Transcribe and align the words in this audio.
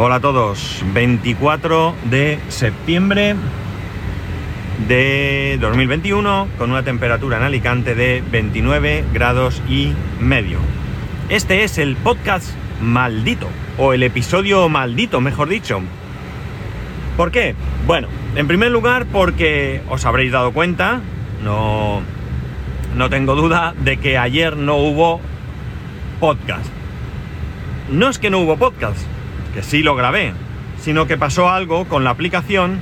Hola 0.00 0.14
a 0.14 0.20
todos, 0.20 0.84
24 0.94 1.92
de 2.04 2.38
septiembre 2.50 3.34
de 4.86 5.58
2021 5.60 6.46
con 6.56 6.70
una 6.70 6.84
temperatura 6.84 7.38
en 7.38 7.42
Alicante 7.42 7.96
de 7.96 8.22
29 8.30 9.06
grados 9.12 9.60
y 9.68 9.92
medio. 10.20 10.60
Este 11.30 11.64
es 11.64 11.78
el 11.78 11.96
podcast 11.96 12.48
maldito, 12.80 13.48
o 13.76 13.92
el 13.92 14.04
episodio 14.04 14.68
maldito, 14.68 15.20
mejor 15.20 15.48
dicho. 15.48 15.80
¿Por 17.16 17.32
qué? 17.32 17.56
Bueno, 17.84 18.06
en 18.36 18.46
primer 18.46 18.70
lugar 18.70 19.04
porque 19.06 19.82
os 19.88 20.04
habréis 20.04 20.30
dado 20.30 20.52
cuenta, 20.52 21.00
no, 21.42 22.02
no 22.94 23.10
tengo 23.10 23.34
duda 23.34 23.74
de 23.80 23.96
que 23.96 24.16
ayer 24.16 24.56
no 24.56 24.76
hubo 24.76 25.20
podcast. 26.20 26.70
No 27.90 28.08
es 28.08 28.20
que 28.20 28.30
no 28.30 28.38
hubo 28.38 28.56
podcast, 28.56 29.00
que 29.58 29.64
sí 29.64 29.82
lo 29.82 29.96
grabé, 29.96 30.34
sino 30.78 31.08
que 31.08 31.16
pasó 31.16 31.50
algo 31.50 31.86
con 31.86 32.04
la 32.04 32.10
aplicación 32.10 32.78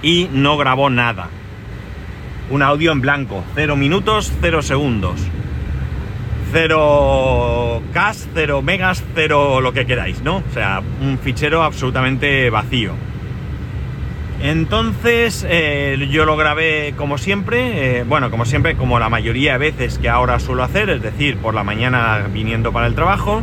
y 0.00 0.30
no 0.32 0.56
grabó 0.56 0.88
nada. 0.88 1.28
Un 2.48 2.62
audio 2.62 2.90
en 2.90 3.02
blanco, 3.02 3.44
0 3.54 3.76
minutos, 3.76 4.32
0 4.40 4.62
segundos. 4.62 5.20
0 6.52 7.82
cas, 7.92 8.30
0 8.32 8.62
megas, 8.62 9.04
0 9.14 9.60
lo 9.60 9.74
que 9.74 9.84
queráis, 9.84 10.22
¿no? 10.22 10.36
O 10.36 10.54
sea, 10.54 10.80
un 11.02 11.18
fichero 11.18 11.62
absolutamente 11.62 12.48
vacío. 12.48 12.94
Entonces 14.40 15.46
eh, 15.46 16.08
yo 16.10 16.24
lo 16.24 16.38
grabé 16.38 16.94
como 16.96 17.18
siempre, 17.18 17.98
eh, 17.98 18.04
bueno, 18.04 18.30
como 18.30 18.46
siempre, 18.46 18.74
como 18.74 18.98
la 18.98 19.10
mayoría 19.10 19.52
de 19.52 19.58
veces 19.58 19.98
que 19.98 20.08
ahora 20.08 20.38
suelo 20.40 20.62
hacer, 20.62 20.88
es 20.88 21.02
decir, 21.02 21.36
por 21.36 21.52
la 21.52 21.62
mañana 21.62 22.26
viniendo 22.32 22.72
para 22.72 22.86
el 22.86 22.94
trabajo. 22.94 23.42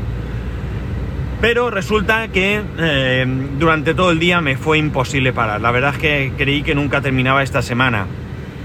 Pero 1.41 1.69
resulta 1.69 2.27
que 2.27 2.61
eh, 2.77 3.25
durante 3.57 3.93
todo 3.93 4.11
el 4.11 4.19
día 4.19 4.41
me 4.41 4.57
fue 4.57 4.77
imposible 4.77 5.31
parar. 5.31 5.61
La 5.61 5.71
verdad 5.71 5.93
es 5.93 5.99
que 5.99 6.33
creí 6.37 6.63
que 6.63 6.75
nunca 6.75 6.99
terminaba 7.01 7.43
esta 7.43 7.61
semana. 7.61 8.07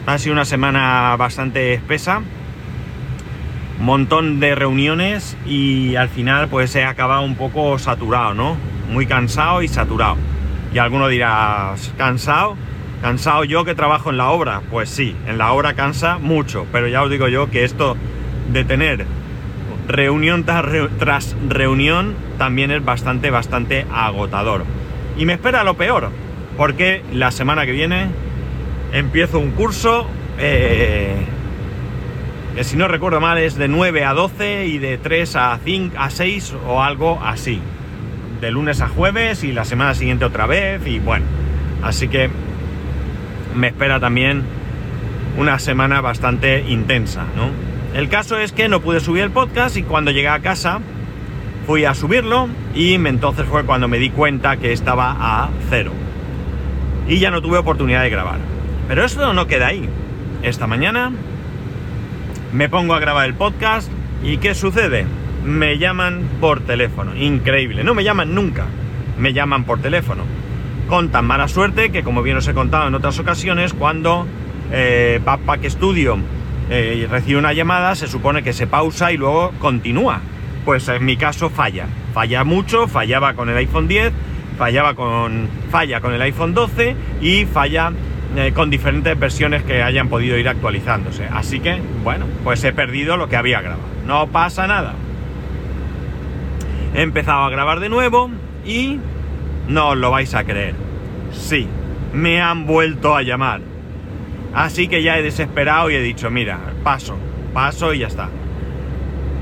Ha 0.06 0.19
sido 0.19 0.33
una 0.33 0.44
semana 0.44 1.14
bastante 1.17 1.72
espesa, 1.72 2.22
montón 3.78 4.41
de 4.41 4.55
reuniones 4.55 5.36
y 5.47 5.95
al 5.97 6.08
final 6.08 6.48
pues 6.48 6.75
he 6.75 6.84
acabado 6.84 7.22
un 7.22 7.36
poco 7.36 7.78
saturado, 7.78 8.34
¿no? 8.34 8.56
Muy 8.91 9.06
cansado 9.06 9.62
y 9.62 9.69
saturado. 9.69 10.17
Y 10.72 10.78
alguno 10.78 11.08
dirá, 11.08 11.75
¿cansado? 11.97 12.56
¿Cansado 13.02 13.45
yo 13.45 13.64
que 13.64 13.75
trabajo 13.75 14.11
en 14.11 14.17
la 14.17 14.30
obra? 14.30 14.62
Pues 14.70 14.89
sí, 14.89 15.14
en 15.28 15.39
la 15.39 15.52
obra 15.52 15.75
cansa 15.75 16.19
mucho, 16.19 16.67
pero 16.72 16.89
ya 16.89 17.02
os 17.02 17.11
digo 17.11 17.28
yo 17.28 17.50
que 17.50 17.64
esto 17.64 17.97
de 18.50 18.64
tener 18.64 19.06
reunión 19.88 20.44
tras, 20.44 21.36
reunión 21.48 22.14
también 22.38 22.70
es 22.70 22.84
bastante, 22.84 23.30
bastante 23.30 23.86
agotador. 23.92 24.64
Y 25.16 25.27
me 25.27 25.34
espera 25.34 25.64
lo 25.64 25.74
peor, 25.74 26.10
porque 26.56 27.02
la 27.12 27.30
semana 27.30 27.66
que 27.66 27.72
viene 27.72 28.08
empiezo 28.92 29.38
un 29.38 29.52
curso 29.52 30.08
eh, 30.38 31.14
que 32.55 32.64
si 32.64 32.77
no 32.77 32.86
recuerdo 32.86 33.20
mal 33.20 33.38
es 33.38 33.56
de 33.56 33.66
9 33.66 34.05
a 34.05 34.12
12 34.12 34.66
y 34.66 34.78
de 34.78 34.96
3 34.96 35.36
a 35.36 35.58
5 35.64 35.96
a 35.98 36.10
6 36.10 36.55
o 36.66 36.82
algo 36.82 37.20
así. 37.24 37.60
De 38.40 38.50
lunes 38.50 38.80
a 38.80 38.88
jueves 38.88 39.42
y 39.42 39.52
la 39.52 39.64
semana 39.64 39.94
siguiente 39.94 40.24
otra 40.24 40.46
vez 40.46 40.86
y 40.86 41.00
bueno. 41.00 41.24
Así 41.82 42.08
que 42.08 42.30
me 43.56 43.68
espera 43.68 43.98
también 43.98 44.42
una 45.36 45.58
semana 45.58 46.00
bastante 46.00 46.64
intensa, 46.68 47.24
¿no? 47.36 47.50
El 47.95 48.09
caso 48.09 48.39
es 48.39 48.50
que 48.50 48.69
no 48.69 48.81
pude 48.81 48.98
subir 48.98 49.23
el 49.23 49.31
podcast 49.31 49.77
y 49.77 49.84
cuando 49.84 50.11
llegué 50.11 50.27
a 50.27 50.41
casa 50.41 50.81
fui 51.64 51.84
a 51.84 51.95
subirlo 51.95 52.48
y 52.75 52.95
entonces 52.95 53.47
fue 53.47 53.64
cuando 53.64 53.86
me 53.86 53.98
di 53.98 54.11
cuenta 54.11 54.56
que 54.56 54.73
estaba 54.73 55.14
a 55.17 55.51
cero. 55.70 55.92
Y 57.06 57.20
ya 57.20 57.31
no 57.31 57.41
tuve 57.41 57.59
oportunidad 57.59 58.03
de 58.03 58.11
grabar. 58.11 58.41
Pero 58.89 59.05
eso 59.05 59.33
no 59.33 59.47
queda 59.47 59.69
ahí. 59.69 59.89
Esta 60.42 60.67
mañana 60.67 61.13
me 62.52 62.68
pongo 62.68 62.95
a 62.95 62.98
grabar 62.98 63.27
el 63.27 63.35
podcast 63.35 63.89
y 64.24 64.39
¿qué 64.39 64.57
sucede? 64.57 65.07
Me 65.45 65.79
llaman 65.79 66.29
por 66.41 66.63
teléfono. 66.63 67.14
Increíble. 67.14 67.85
No 67.85 67.95
me 67.95 68.02
llaman 68.02 68.35
nunca. 68.35 68.64
Me 69.20 69.33
llaman 69.33 69.63
por 69.63 69.80
teléfono. 69.80 70.24
Con 70.89 71.11
tan 71.11 71.27
mala 71.27 71.47
suerte 71.47 71.92
que 71.92 72.02
como 72.02 72.24
bien 72.24 72.39
os 72.39 72.48
he 72.48 72.55
contado 72.55 72.89
en 72.89 72.95
otras 72.97 73.20
ocasiones, 73.20 73.73
cuando 73.73 74.27
eh, 74.73 75.20
Studio 75.68 76.18
eh, 76.70 77.07
recibe 77.11 77.39
una 77.39 77.52
llamada, 77.52 77.95
se 77.95 78.07
supone 78.07 78.42
que 78.42 78.52
se 78.52 78.67
pausa 78.67 79.13
y 79.13 79.17
luego 79.17 79.52
continúa. 79.58 80.20
Pues 80.64 80.89
en 80.89 81.05
mi 81.05 81.17
caso 81.17 81.51
falla. 81.51 81.86
Falla 82.14 82.45
mucho, 82.45 82.89
fallaba 82.89 83.35
con 83.35 83.51
el 83.51 83.57
iPhone 83.57 83.86
10, 83.86 84.13
fallaba 84.57 84.95
con. 84.95 85.48
falla 85.70 86.01
con 86.01 86.14
el 86.14 86.23
iPhone 86.23 86.55
12 86.55 86.97
y 87.20 87.45
falla 87.45 87.92
eh, 88.36 88.53
con 88.55 88.70
diferentes 88.70 89.19
versiones 89.19 89.63
que 89.63 89.83
hayan 89.83 90.08
podido 90.08 90.39
ir 90.39 90.48
actualizándose. 90.48 91.27
Así 91.30 91.61
que, 91.61 91.80
bueno, 92.03 92.27
pues 92.42 92.64
he 92.64 92.73
perdido 92.73 93.17
lo 93.17 93.29
que 93.29 93.36
había 93.36 93.61
grabado. 93.61 93.83
No 94.07 94.29
pasa 94.29 94.67
nada. 94.67 94.95
He 96.95 97.03
empezado 97.03 97.45
a 97.45 97.51
grabar 97.51 97.80
de 97.80 97.89
nuevo 97.89 98.30
y 98.64 99.01
no 99.69 99.91
os 99.91 99.98
lo 99.98 100.11
vais 100.11 100.35
a 100.35 100.45
creer. 100.45 100.74
Sí, 101.33 101.67
me 102.14 102.41
han 102.41 102.67
vuelto 102.67 103.17
a 103.17 103.23
llamar 103.23 103.73
Así 104.55 104.89
que 104.89 105.03
ya 105.03 105.19
he 105.19 105.23
desesperado 105.23 105.91
y 105.91 105.97
he 105.97 106.01
dicho, 106.01 106.31
mira, 106.31 106.59
paso, 106.83 107.17
paso 107.53 107.92
y 107.92 108.01
ya 108.01 108.07
está. 108.07 108.29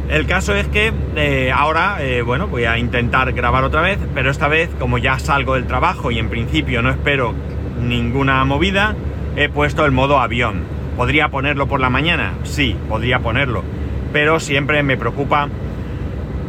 El 0.08 0.26
caso 0.26 0.54
es 0.54 0.66
que 0.68 0.92
eh, 1.16 1.52
ahora, 1.54 1.98
eh, 2.00 2.22
bueno, 2.22 2.48
voy 2.48 2.64
a 2.64 2.78
intentar 2.78 3.32
grabar 3.32 3.64
otra 3.64 3.80
vez, 3.82 3.98
pero 4.14 4.30
esta 4.30 4.48
vez, 4.48 4.70
como 4.78 4.98
ya 4.98 5.18
salgo 5.18 5.54
del 5.54 5.66
trabajo 5.66 6.10
y 6.10 6.18
en 6.18 6.28
principio 6.28 6.82
no 6.82 6.90
espero 6.90 7.34
ninguna 7.80 8.44
movida, 8.44 8.94
he 9.36 9.48
puesto 9.48 9.84
el 9.84 9.92
modo 9.92 10.18
avión. 10.20 10.64
¿Podría 10.96 11.28
ponerlo 11.28 11.66
por 11.66 11.80
la 11.80 11.88
mañana? 11.88 12.34
Sí, 12.42 12.76
podría 12.88 13.20
ponerlo. 13.20 13.64
Pero 14.12 14.40
siempre 14.40 14.82
me 14.82 14.98
preocupa 14.98 15.48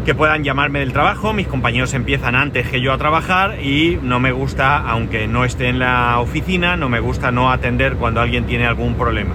que 0.03 0.13
puedan 0.13 0.43
llamarme 0.43 0.79
del 0.79 0.91
trabajo, 0.91 1.33
mis 1.33 1.47
compañeros 1.47 1.93
empiezan 1.93 2.35
antes 2.35 2.67
que 2.67 2.81
yo 2.81 2.91
a 2.91 2.97
trabajar 2.97 3.63
y 3.63 3.97
no 4.01 4.19
me 4.19 4.31
gusta, 4.31 4.77
aunque 4.77 5.27
no 5.27 5.45
esté 5.45 5.69
en 5.69 5.79
la 5.79 6.19
oficina, 6.19 6.75
no 6.75 6.89
me 6.89 6.99
gusta 6.99 7.31
no 7.31 7.51
atender 7.51 7.95
cuando 7.95 8.19
alguien 8.19 8.45
tiene 8.45 8.65
algún 8.65 8.95
problema. 8.95 9.33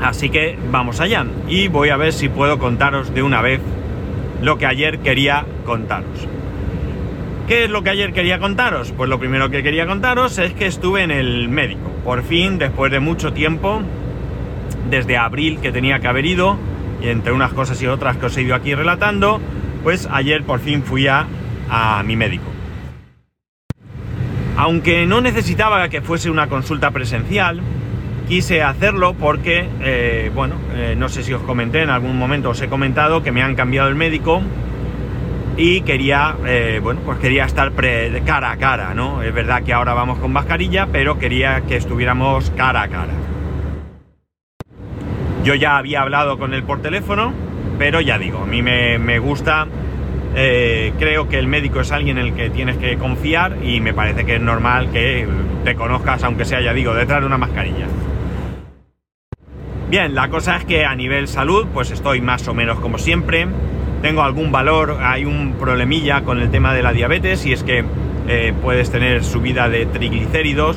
Así 0.00 0.30
que 0.30 0.56
vamos 0.70 1.00
allá 1.00 1.26
y 1.48 1.68
voy 1.68 1.90
a 1.90 1.96
ver 1.96 2.12
si 2.12 2.28
puedo 2.28 2.58
contaros 2.58 3.12
de 3.12 3.22
una 3.22 3.42
vez 3.42 3.60
lo 4.40 4.58
que 4.58 4.66
ayer 4.66 5.00
quería 5.00 5.44
contaros. 5.64 6.28
¿Qué 7.48 7.64
es 7.64 7.70
lo 7.70 7.82
que 7.82 7.90
ayer 7.90 8.12
quería 8.12 8.38
contaros? 8.38 8.92
Pues 8.92 9.10
lo 9.10 9.18
primero 9.18 9.50
que 9.50 9.64
quería 9.64 9.86
contaros 9.86 10.38
es 10.38 10.52
que 10.52 10.66
estuve 10.66 11.02
en 11.02 11.10
el 11.10 11.48
médico. 11.48 11.90
Por 12.04 12.22
fin, 12.22 12.58
después 12.58 12.92
de 12.92 13.00
mucho 13.00 13.32
tiempo, 13.32 13.82
desde 14.88 15.16
abril 15.16 15.58
que 15.60 15.72
tenía 15.72 15.98
que 15.98 16.06
haber 16.06 16.26
ido, 16.26 16.56
y 17.02 17.08
entre 17.08 17.32
unas 17.32 17.52
cosas 17.52 17.80
y 17.82 17.86
otras 17.86 18.16
que 18.16 18.26
os 18.26 18.36
he 18.36 18.42
ido 18.42 18.54
aquí 18.54 18.74
relatando, 18.74 19.40
pues 19.82 20.08
ayer 20.10 20.44
por 20.44 20.60
fin 20.60 20.82
fui 20.82 21.06
a, 21.06 21.26
mi 22.04 22.16
médico. 22.16 22.44
Aunque 24.56 25.06
no 25.06 25.20
necesitaba 25.20 25.88
que 25.88 26.02
fuese 26.02 26.30
una 26.30 26.48
consulta 26.48 26.90
presencial, 26.90 27.60
quise 28.28 28.62
hacerlo 28.62 29.14
porque, 29.14 29.68
eh, 29.80 30.30
bueno, 30.34 30.56
eh, 30.74 30.94
no 30.98 31.08
sé 31.08 31.22
si 31.22 31.32
os 31.32 31.42
comenté, 31.42 31.82
en 31.82 31.90
algún 31.90 32.18
momento 32.18 32.50
os 32.50 32.60
he 32.60 32.68
comentado 32.68 33.22
que 33.22 33.32
me 33.32 33.42
han 33.42 33.54
cambiado 33.54 33.88
el 33.88 33.94
médico 33.94 34.42
y 35.56 35.82
quería, 35.82 36.36
eh, 36.46 36.80
bueno, 36.82 37.00
pues 37.04 37.18
quería 37.18 37.44
estar 37.44 37.72
cara 38.24 38.50
a 38.50 38.56
cara, 38.56 38.94
¿no? 38.94 39.22
Es 39.22 39.32
verdad 39.32 39.62
que 39.62 39.72
ahora 39.72 39.94
vamos 39.94 40.18
con 40.18 40.32
mascarilla, 40.32 40.88
pero 40.90 41.18
quería 41.18 41.62
que 41.62 41.76
estuviéramos 41.76 42.50
cara 42.50 42.82
a 42.82 42.88
cara. 42.88 43.12
Yo 45.44 45.54
ya 45.54 45.78
había 45.78 46.02
hablado 46.02 46.38
con 46.38 46.52
él 46.52 46.62
por 46.64 46.82
teléfono, 46.82 47.32
pero 47.78 48.00
ya 48.00 48.18
digo, 48.18 48.40
a 48.42 48.46
mí 48.46 48.62
me, 48.62 49.18
gusta, 49.18 49.66
eh, 50.36 50.92
creo 50.98 51.28
que 51.28 51.38
el 51.38 51.46
médico 51.46 51.80
es 51.80 51.92
alguien 51.92 52.18
en 52.18 52.26
el 52.26 52.34
que 52.34 52.50
tienes 52.50 52.76
que 52.76 52.96
confiar 52.98 53.56
y 53.62 53.80
me 53.80 53.94
parece 53.94 54.26
que 54.26 54.36
es 54.36 54.40
normal 54.40 54.90
que 54.92 55.26
te 55.64 55.74
conozcas, 55.74 56.22
aunque 56.24 56.44
sea, 56.44 56.60
ya 56.60 56.74
digo, 56.74 56.94
detrás 56.94 57.20
de 57.20 57.26
una 57.26 57.38
mascarilla. 57.38 57.86
Bien, 59.88 60.14
la 60.14 60.28
cosa 60.28 60.56
es 60.56 60.64
que 60.66 60.84
a 60.84 60.94
nivel 60.94 61.26
salud, 61.26 61.66
pues 61.72 61.90
estoy 61.90 62.20
más 62.20 62.46
o 62.46 62.54
menos 62.54 62.78
como 62.78 62.98
siempre. 62.98 63.48
Tengo 64.02 64.22
algún 64.22 64.52
valor, 64.52 64.98
hay 65.00 65.24
un 65.24 65.54
problemilla 65.54 66.22
con 66.22 66.38
el 66.38 66.50
tema 66.50 66.74
de 66.74 66.82
la 66.82 66.92
diabetes 66.92 67.44
y 67.44 67.52
es 67.52 67.64
que 67.64 67.84
eh, 68.28 68.52
puedes 68.62 68.90
tener 68.90 69.24
subida 69.24 69.68
de 69.68 69.86
triglicéridos 69.86 70.76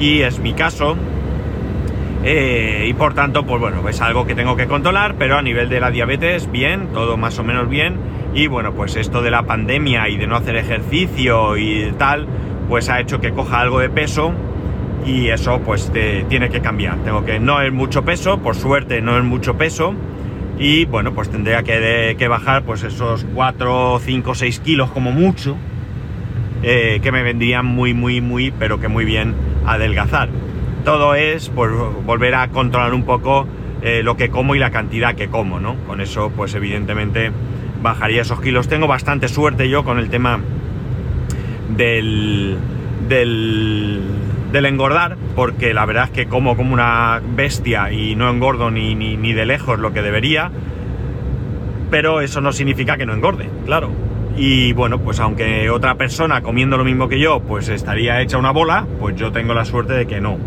y 0.00 0.22
es 0.22 0.40
mi 0.40 0.54
caso, 0.54 0.96
eh, 2.24 2.86
y 2.88 2.92
por 2.94 3.14
tanto, 3.14 3.44
pues 3.44 3.60
bueno, 3.60 3.86
es 3.88 4.00
algo 4.00 4.26
que 4.26 4.34
tengo 4.34 4.56
que 4.56 4.66
controlar, 4.66 5.16
pero 5.18 5.36
a 5.36 5.42
nivel 5.42 5.68
de 5.68 5.80
la 5.80 5.90
diabetes, 5.90 6.50
bien, 6.50 6.88
todo 6.92 7.16
más 7.16 7.38
o 7.38 7.44
menos 7.44 7.68
bien. 7.68 7.96
Y 8.34 8.46
bueno, 8.46 8.72
pues 8.72 8.96
esto 8.96 9.22
de 9.22 9.30
la 9.30 9.42
pandemia 9.42 10.08
y 10.08 10.16
de 10.16 10.26
no 10.26 10.36
hacer 10.36 10.56
ejercicio 10.56 11.56
y 11.56 11.92
tal, 11.98 12.26
pues 12.68 12.88
ha 12.88 13.00
hecho 13.00 13.20
que 13.20 13.32
coja 13.32 13.60
algo 13.60 13.80
de 13.80 13.90
peso 13.90 14.32
y 15.04 15.28
eso 15.28 15.60
pues 15.64 15.90
tiene 16.28 16.48
que 16.48 16.60
cambiar. 16.60 16.98
Tengo 16.98 17.24
que, 17.24 17.40
no 17.40 17.60
es 17.60 17.72
mucho 17.72 18.04
peso, 18.04 18.38
por 18.38 18.54
suerte 18.54 19.02
no 19.02 19.18
es 19.18 19.24
mucho 19.24 19.56
peso. 19.56 19.94
y 20.58 20.84
bueno, 20.84 21.12
pues 21.12 21.28
tendría 21.28 21.62
que, 21.64 22.14
que 22.18 22.28
bajar 22.28 22.62
pues 22.62 22.84
esos 22.84 23.26
4, 23.34 23.98
5, 23.98 24.34
6 24.34 24.60
kilos 24.60 24.90
como 24.90 25.10
mucho, 25.10 25.56
eh, 26.62 27.00
que 27.02 27.10
me 27.10 27.22
vendrían 27.22 27.66
muy, 27.66 27.94
muy, 27.94 28.20
muy, 28.20 28.52
pero 28.52 28.78
que 28.78 28.86
muy 28.86 29.04
bien 29.04 29.34
adelgazar. 29.66 30.28
Todo 30.84 31.14
es 31.14 31.48
pues 31.48 31.70
volver 32.04 32.34
a 32.34 32.48
controlar 32.48 32.92
un 32.92 33.04
poco 33.04 33.46
eh, 33.82 34.02
lo 34.02 34.16
que 34.16 34.30
como 34.30 34.54
y 34.54 34.58
la 34.58 34.70
cantidad 34.70 35.14
que 35.14 35.28
como, 35.28 35.60
¿no? 35.60 35.76
Con 35.86 36.00
eso 36.00 36.32
pues 36.36 36.54
evidentemente 36.54 37.30
bajaría 37.82 38.22
esos 38.22 38.40
kilos. 38.40 38.68
Tengo 38.68 38.86
bastante 38.86 39.28
suerte 39.28 39.68
yo 39.68 39.84
con 39.84 39.98
el 39.98 40.10
tema 40.10 40.40
del, 41.76 42.56
del, 43.08 44.00
del 44.52 44.66
engordar, 44.66 45.16
porque 45.34 45.74
la 45.74 45.86
verdad 45.86 46.04
es 46.04 46.10
que 46.10 46.26
como 46.26 46.56
como 46.56 46.74
una 46.74 47.20
bestia 47.34 47.92
y 47.92 48.14
no 48.14 48.30
engordo 48.30 48.70
ni, 48.70 48.94
ni, 48.94 49.16
ni 49.16 49.32
de 49.32 49.46
lejos 49.46 49.78
lo 49.78 49.92
que 49.92 50.02
debería, 50.02 50.50
pero 51.90 52.20
eso 52.20 52.40
no 52.40 52.52
significa 52.52 52.96
que 52.96 53.06
no 53.06 53.14
engorde, 53.14 53.48
claro. 53.66 53.90
Y 54.36 54.72
bueno, 54.72 54.98
pues 54.98 55.20
aunque 55.20 55.68
otra 55.68 55.96
persona 55.96 56.40
comiendo 56.40 56.78
lo 56.78 56.84
mismo 56.84 57.08
que 57.08 57.18
yo, 57.20 57.40
pues 57.40 57.68
estaría 57.68 58.20
hecha 58.22 58.38
una 58.38 58.50
bola, 58.50 58.86
pues 58.98 59.14
yo 59.16 59.30
tengo 59.30 59.52
la 59.52 59.64
suerte 59.64 59.92
de 59.92 60.06
que 60.06 60.20
no. 60.20 60.38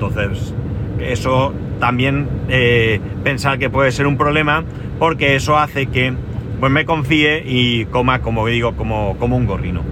Entonces, 0.00 0.54
eso 0.98 1.52
también 1.78 2.26
eh, 2.48 3.02
pensar 3.22 3.58
que 3.58 3.68
puede 3.68 3.92
ser 3.92 4.06
un 4.06 4.16
problema, 4.16 4.64
porque 4.98 5.36
eso 5.36 5.58
hace 5.58 5.88
que 5.88 6.14
pues 6.58 6.72
me 6.72 6.86
confíe 6.86 7.42
y 7.46 7.84
coma, 7.86 8.20
como 8.20 8.46
digo, 8.46 8.74
como, 8.76 9.18
como 9.18 9.36
un 9.36 9.44
gorrino. 9.44 9.82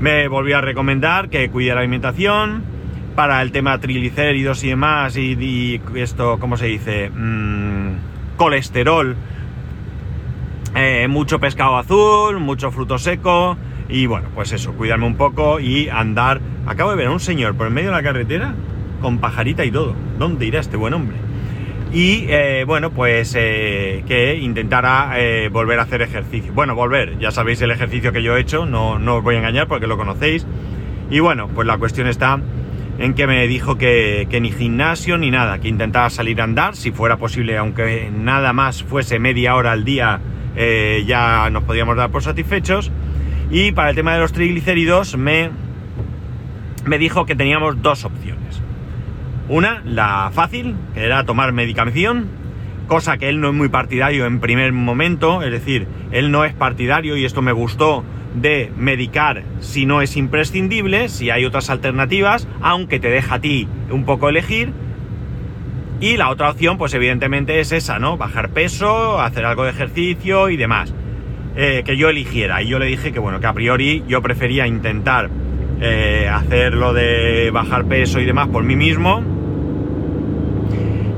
Me 0.00 0.26
volví 0.28 0.54
a 0.54 0.62
recomendar 0.62 1.28
que 1.28 1.50
cuide 1.50 1.74
la 1.74 1.80
alimentación 1.80 2.62
para 3.14 3.42
el 3.42 3.52
tema 3.52 3.78
triglicéridos 3.78 4.64
y 4.64 4.68
demás, 4.68 5.18
y, 5.18 5.82
esto, 5.96 6.38
¿cómo 6.38 6.56
se 6.56 6.66
dice? 6.66 7.10
Mm, 7.10 8.36
colesterol. 8.38 9.16
Eh, 10.76 11.08
mucho 11.08 11.40
pescado 11.40 11.76
azul, 11.76 12.40
mucho 12.40 12.70
fruto 12.70 12.96
seco, 12.96 13.58
y 13.90 14.06
bueno, 14.06 14.28
pues 14.34 14.52
eso, 14.52 14.72
cuidarme 14.72 15.04
un 15.04 15.16
poco 15.16 15.60
y 15.60 15.90
andar. 15.90 16.40
Acabo 16.66 16.90
de 16.90 16.96
ver 16.96 17.08
a 17.08 17.10
un 17.10 17.20
señor 17.20 17.54
por 17.54 17.66
el 17.66 17.74
medio 17.74 17.90
de 17.90 17.96
la 17.96 18.02
carretera 18.02 18.54
con 19.00 19.18
pajarita 19.18 19.64
y 19.64 19.70
todo. 19.70 19.94
¿Dónde 20.18 20.46
irá 20.46 20.60
este 20.60 20.76
buen 20.76 20.94
hombre? 20.94 21.16
Y 21.92 22.26
eh, 22.28 22.64
bueno, 22.66 22.90
pues 22.90 23.34
eh, 23.36 24.04
que 24.06 24.36
intentara 24.36 25.12
eh, 25.16 25.48
volver 25.48 25.78
a 25.78 25.82
hacer 25.82 26.02
ejercicio. 26.02 26.52
Bueno, 26.52 26.74
volver, 26.74 27.18
ya 27.18 27.30
sabéis 27.30 27.62
el 27.62 27.70
ejercicio 27.70 28.12
que 28.12 28.22
yo 28.22 28.36
he 28.36 28.40
hecho, 28.40 28.66
no, 28.66 28.98
no 28.98 29.16
os 29.16 29.22
voy 29.22 29.36
a 29.36 29.38
engañar 29.38 29.68
porque 29.68 29.86
lo 29.86 29.96
conocéis. 29.96 30.46
Y 31.10 31.20
bueno, 31.20 31.48
pues 31.48 31.66
la 31.66 31.78
cuestión 31.78 32.06
está 32.06 32.40
en 32.98 33.14
que 33.14 33.26
me 33.26 33.46
dijo 33.46 33.78
que, 33.78 34.26
ni 34.40 34.50
gimnasio 34.50 35.16
ni 35.16 35.30
nada, 35.30 35.60
que 35.60 35.68
intentara 35.68 36.10
salir 36.10 36.40
a 36.42 36.44
andar, 36.44 36.76
si 36.76 36.90
fuera 36.90 37.16
posible, 37.16 37.56
aunque 37.56 38.10
nada 38.12 38.52
más 38.52 38.82
fuese 38.82 39.18
media 39.18 39.54
hora 39.54 39.72
al 39.72 39.84
día, 39.84 40.20
ya 41.06 41.48
nos 41.50 41.62
podíamos 41.62 41.96
dar 41.96 42.10
por 42.10 42.22
satisfechos. 42.22 42.90
Y 43.50 43.72
para 43.72 43.90
el 43.90 43.96
tema 43.96 44.12
de 44.12 44.20
los 44.20 44.32
triglicéridos 44.32 45.16
me, 45.16 45.50
me 46.84 46.98
dijo 46.98 47.24
que 47.24 47.36
teníamos 47.36 47.80
dos 47.80 48.04
opciones. 48.04 48.37
Una, 49.48 49.80
la 49.86 50.30
fácil, 50.34 50.76
que 50.92 51.04
era 51.04 51.24
tomar 51.24 51.52
medicación, 51.52 52.26
cosa 52.86 53.16
que 53.16 53.30
él 53.30 53.40
no 53.40 53.48
es 53.48 53.54
muy 53.54 53.70
partidario 53.70 54.26
en 54.26 54.40
primer 54.40 54.72
momento, 54.72 55.42
es 55.42 55.50
decir, 55.50 55.86
él 56.12 56.30
no 56.30 56.44
es 56.44 56.52
partidario 56.52 57.16
y 57.16 57.24
esto 57.24 57.40
me 57.40 57.52
gustó 57.52 58.04
de 58.34 58.70
medicar 58.76 59.44
si 59.60 59.86
no 59.86 60.02
es 60.02 60.18
imprescindible, 60.18 61.08
si 61.08 61.30
hay 61.30 61.46
otras 61.46 61.70
alternativas, 61.70 62.46
aunque 62.60 63.00
te 63.00 63.08
deja 63.08 63.36
a 63.36 63.40
ti 63.40 63.66
un 63.90 64.04
poco 64.04 64.28
elegir. 64.28 64.72
Y 66.00 66.18
la 66.18 66.28
otra 66.28 66.50
opción, 66.50 66.76
pues 66.76 66.92
evidentemente 66.92 67.58
es 67.58 67.72
esa, 67.72 67.98
¿no? 67.98 68.18
Bajar 68.18 68.50
peso, 68.50 69.20
hacer 69.20 69.46
algo 69.46 69.64
de 69.64 69.70
ejercicio 69.70 70.50
y 70.50 70.56
demás. 70.56 70.94
Eh, 71.56 71.82
que 71.84 71.96
yo 71.96 72.08
eligiera. 72.08 72.62
Y 72.62 72.68
yo 72.68 72.78
le 72.78 72.86
dije 72.86 73.10
que 73.12 73.18
bueno, 73.18 73.40
que 73.40 73.46
a 73.46 73.52
priori 73.52 74.04
yo 74.06 74.22
prefería 74.22 74.66
intentar 74.68 75.28
eh, 75.80 76.30
hacer 76.32 76.74
lo 76.74 76.92
de 76.92 77.50
bajar 77.50 77.86
peso 77.86 78.20
y 78.20 78.24
demás 78.24 78.46
por 78.48 78.62
mí 78.62 78.76
mismo 78.76 79.37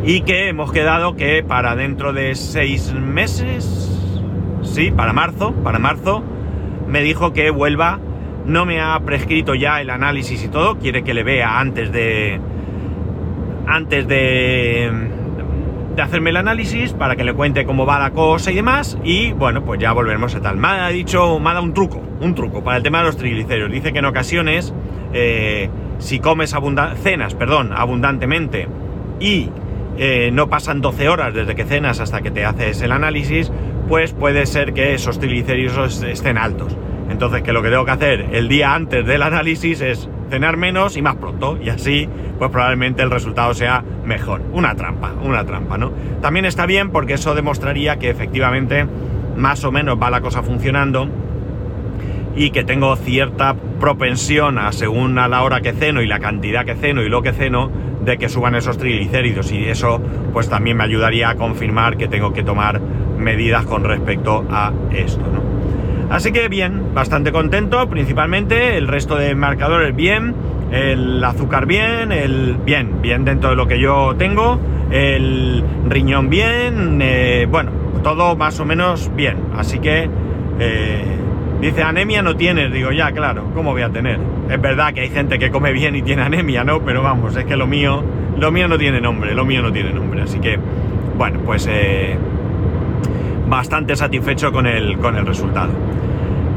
y 0.05 0.23
que 0.23 0.49
hemos 0.49 0.73
quedado 0.73 1.14
que 1.17 1.43
para 1.43 1.76
dentro 1.76 2.12
de 2.12 2.35
seis 2.35 2.93
meses, 2.94 3.91
sí, 4.62 4.91
para 4.91 5.12
marzo, 5.12 5.52
para 5.62 5.79
marzo, 5.79 6.23
me 6.87 7.02
dijo 7.02 7.32
que 7.32 7.50
vuelva, 7.50 7.99
no 8.47 8.64
me 8.64 8.81
ha 8.81 8.99
prescrito 9.00 9.55
ya 9.55 9.81
el 9.81 9.91
análisis 9.91 10.43
y 10.44 10.49
todo, 10.49 10.79
quiere 10.79 11.02
que 11.02 11.14
le 11.14 11.23
vea 11.23 11.61
antes 11.61 11.93
de, 11.93 12.41
antes 13.67 14.08
de, 14.08 14.91
de 15.94 16.02
hacerme 16.02 16.31
el 16.31 16.37
análisis 16.37 16.94
para 16.94 17.14
que 17.17 17.25
le 17.25 17.35
cuente 17.35 17.64
cómo 17.67 17.85
va 17.85 17.99
la 17.99 18.11
cosa 18.11 18.50
y 18.50 18.55
demás, 18.55 18.99
y 19.05 19.32
bueno, 19.32 19.64
pues 19.64 19.79
ya 19.81 19.93
volveremos 19.93 20.35
a 20.35 20.41
tal. 20.41 20.56
Me 20.56 20.69
ha 20.69 20.88
dicho, 20.88 21.38
me 21.38 21.50
ha 21.50 21.55
dado 21.55 21.64
un 21.64 21.75
truco, 21.75 22.00
un 22.20 22.35
truco 22.35 22.64
para 22.64 22.79
el 22.79 22.82
tema 22.82 22.99
de 22.99 23.05
los 23.05 23.17
triglicéridos. 23.17 23.70
Dice 23.70 23.93
que 23.93 23.99
en 23.99 24.06
ocasiones, 24.06 24.73
eh, 25.12 25.69
si 25.99 26.19
comes 26.20 26.56
cenas, 27.02 27.35
perdón, 27.35 27.73
abundantemente 27.75 28.67
y 29.20 29.50
eh, 30.02 30.31
no 30.32 30.49
pasan 30.49 30.81
12 30.81 31.11
horas 31.11 31.35
desde 31.35 31.55
que 31.55 31.67
cenas 31.67 32.00
hasta 32.00 32.23
que 32.23 32.31
te 32.31 32.47
haces 32.47 32.81
el 32.81 32.91
análisis, 32.91 33.52
pues 33.87 34.14
puede 34.14 34.47
ser 34.47 34.73
que 34.73 34.94
esos 34.94 35.19
triglicéridos 35.19 36.02
estén 36.02 36.38
altos. 36.38 36.75
Entonces, 37.11 37.43
que 37.43 37.52
lo 37.52 37.61
que 37.61 37.69
tengo 37.69 37.85
que 37.85 37.91
hacer 37.91 38.26
el 38.32 38.49
día 38.49 38.75
antes 38.75 39.05
del 39.05 39.23
análisis 39.23 39.82
es 39.82 40.08
cenar 40.31 40.56
menos 40.56 40.97
y 40.97 41.02
más 41.02 41.17
pronto, 41.17 41.58
y 41.62 41.69
así, 41.69 42.08
pues 42.38 42.50
probablemente 42.50 43.02
el 43.02 43.11
resultado 43.11 43.52
sea 43.52 43.85
mejor. 44.06 44.41
Una 44.55 44.75
trampa, 44.75 45.12
una 45.23 45.44
trampa, 45.44 45.76
¿no? 45.76 45.93
También 46.23 46.47
está 46.47 46.64
bien 46.64 46.88
porque 46.88 47.14
eso 47.14 47.35
demostraría 47.35 47.99
que 47.99 48.08
efectivamente 48.08 48.87
más 49.37 49.64
o 49.64 49.70
menos 49.70 50.00
va 50.00 50.08
la 50.08 50.23
cosa 50.23 50.43
funcionando 50.43 51.11
y 52.36 52.50
que 52.50 52.64
tengo 52.64 52.94
cierta 52.96 53.54
propensión 53.80 54.58
a 54.58 54.72
según 54.72 55.18
a 55.18 55.28
la 55.28 55.42
hora 55.42 55.60
que 55.60 55.72
ceno 55.72 56.02
y 56.02 56.06
la 56.06 56.20
cantidad 56.20 56.64
que 56.64 56.74
ceno 56.74 57.02
y 57.02 57.08
lo 57.08 57.22
que 57.22 57.32
ceno 57.32 57.70
de 58.04 58.18
que 58.18 58.28
suban 58.28 58.54
esos 58.54 58.78
triglicéridos. 58.78 59.52
Y 59.52 59.64
eso 59.64 60.00
pues 60.32 60.48
también 60.48 60.76
me 60.76 60.84
ayudaría 60.84 61.30
a 61.30 61.34
confirmar 61.34 61.96
que 61.96 62.08
tengo 62.08 62.32
que 62.32 62.42
tomar 62.42 62.80
medidas 63.18 63.64
con 63.66 63.84
respecto 63.84 64.44
a 64.50 64.72
esto, 64.92 65.22
¿no? 65.22 65.50
Así 66.10 66.32
que 66.32 66.48
bien, 66.48 66.92
bastante 66.92 67.30
contento, 67.30 67.88
principalmente. 67.88 68.76
El 68.76 68.88
resto 68.88 69.14
de 69.14 69.36
marcadores 69.36 69.94
bien, 69.94 70.34
el 70.72 71.22
azúcar 71.22 71.66
bien, 71.66 72.10
el 72.10 72.56
bien, 72.64 73.00
bien 73.00 73.24
dentro 73.24 73.50
de 73.50 73.56
lo 73.56 73.68
que 73.68 73.78
yo 73.78 74.16
tengo, 74.18 74.58
el 74.90 75.62
riñón 75.88 76.28
bien, 76.28 76.98
eh, 77.00 77.46
bueno, 77.48 77.70
todo 78.02 78.34
más 78.34 78.58
o 78.58 78.64
menos 78.64 79.10
bien, 79.14 79.36
así 79.56 79.78
que 79.78 80.08
eh, 80.58 81.04
Dice, 81.60 81.82
anemia 81.82 82.22
no 82.22 82.36
tienes. 82.36 82.72
Digo, 82.72 82.90
ya, 82.90 83.12
claro, 83.12 83.44
¿cómo 83.54 83.72
voy 83.72 83.82
a 83.82 83.90
tener? 83.90 84.18
Es 84.49 84.61
verdad 84.61 84.94
que 84.94 85.02
hay 85.02 85.11
gente 85.11 85.38
que 85.38 85.50
come 85.50 85.73
bien 85.73 85.94
y 85.94 86.02
tiene 86.02 86.23
anemia, 86.23 86.64
¿no? 86.64 86.80
Pero 86.80 87.02
vamos, 87.02 87.37
es 87.37 87.44
que 87.44 87.56
lo 87.56 87.66
mío, 87.66 88.02
lo 88.38 88.50
mío 88.50 88.66
no 88.66 88.78
tiene 88.78 89.00
nombre, 89.00 89.35
lo 89.35 89.44
mío 89.44 89.61
no 89.61 89.70
tiene 89.70 89.92
nombre. 89.92 90.23
Así 90.23 90.40
que, 90.40 90.58
bueno, 91.18 91.40
pues 91.44 91.68
eh, 91.70 92.16
bastante 93.49 93.94
satisfecho 93.94 94.52
con 94.52 94.66
el, 94.66 94.99
con 94.99 95.16
el 95.16 95.26
resultado. 95.26 95.73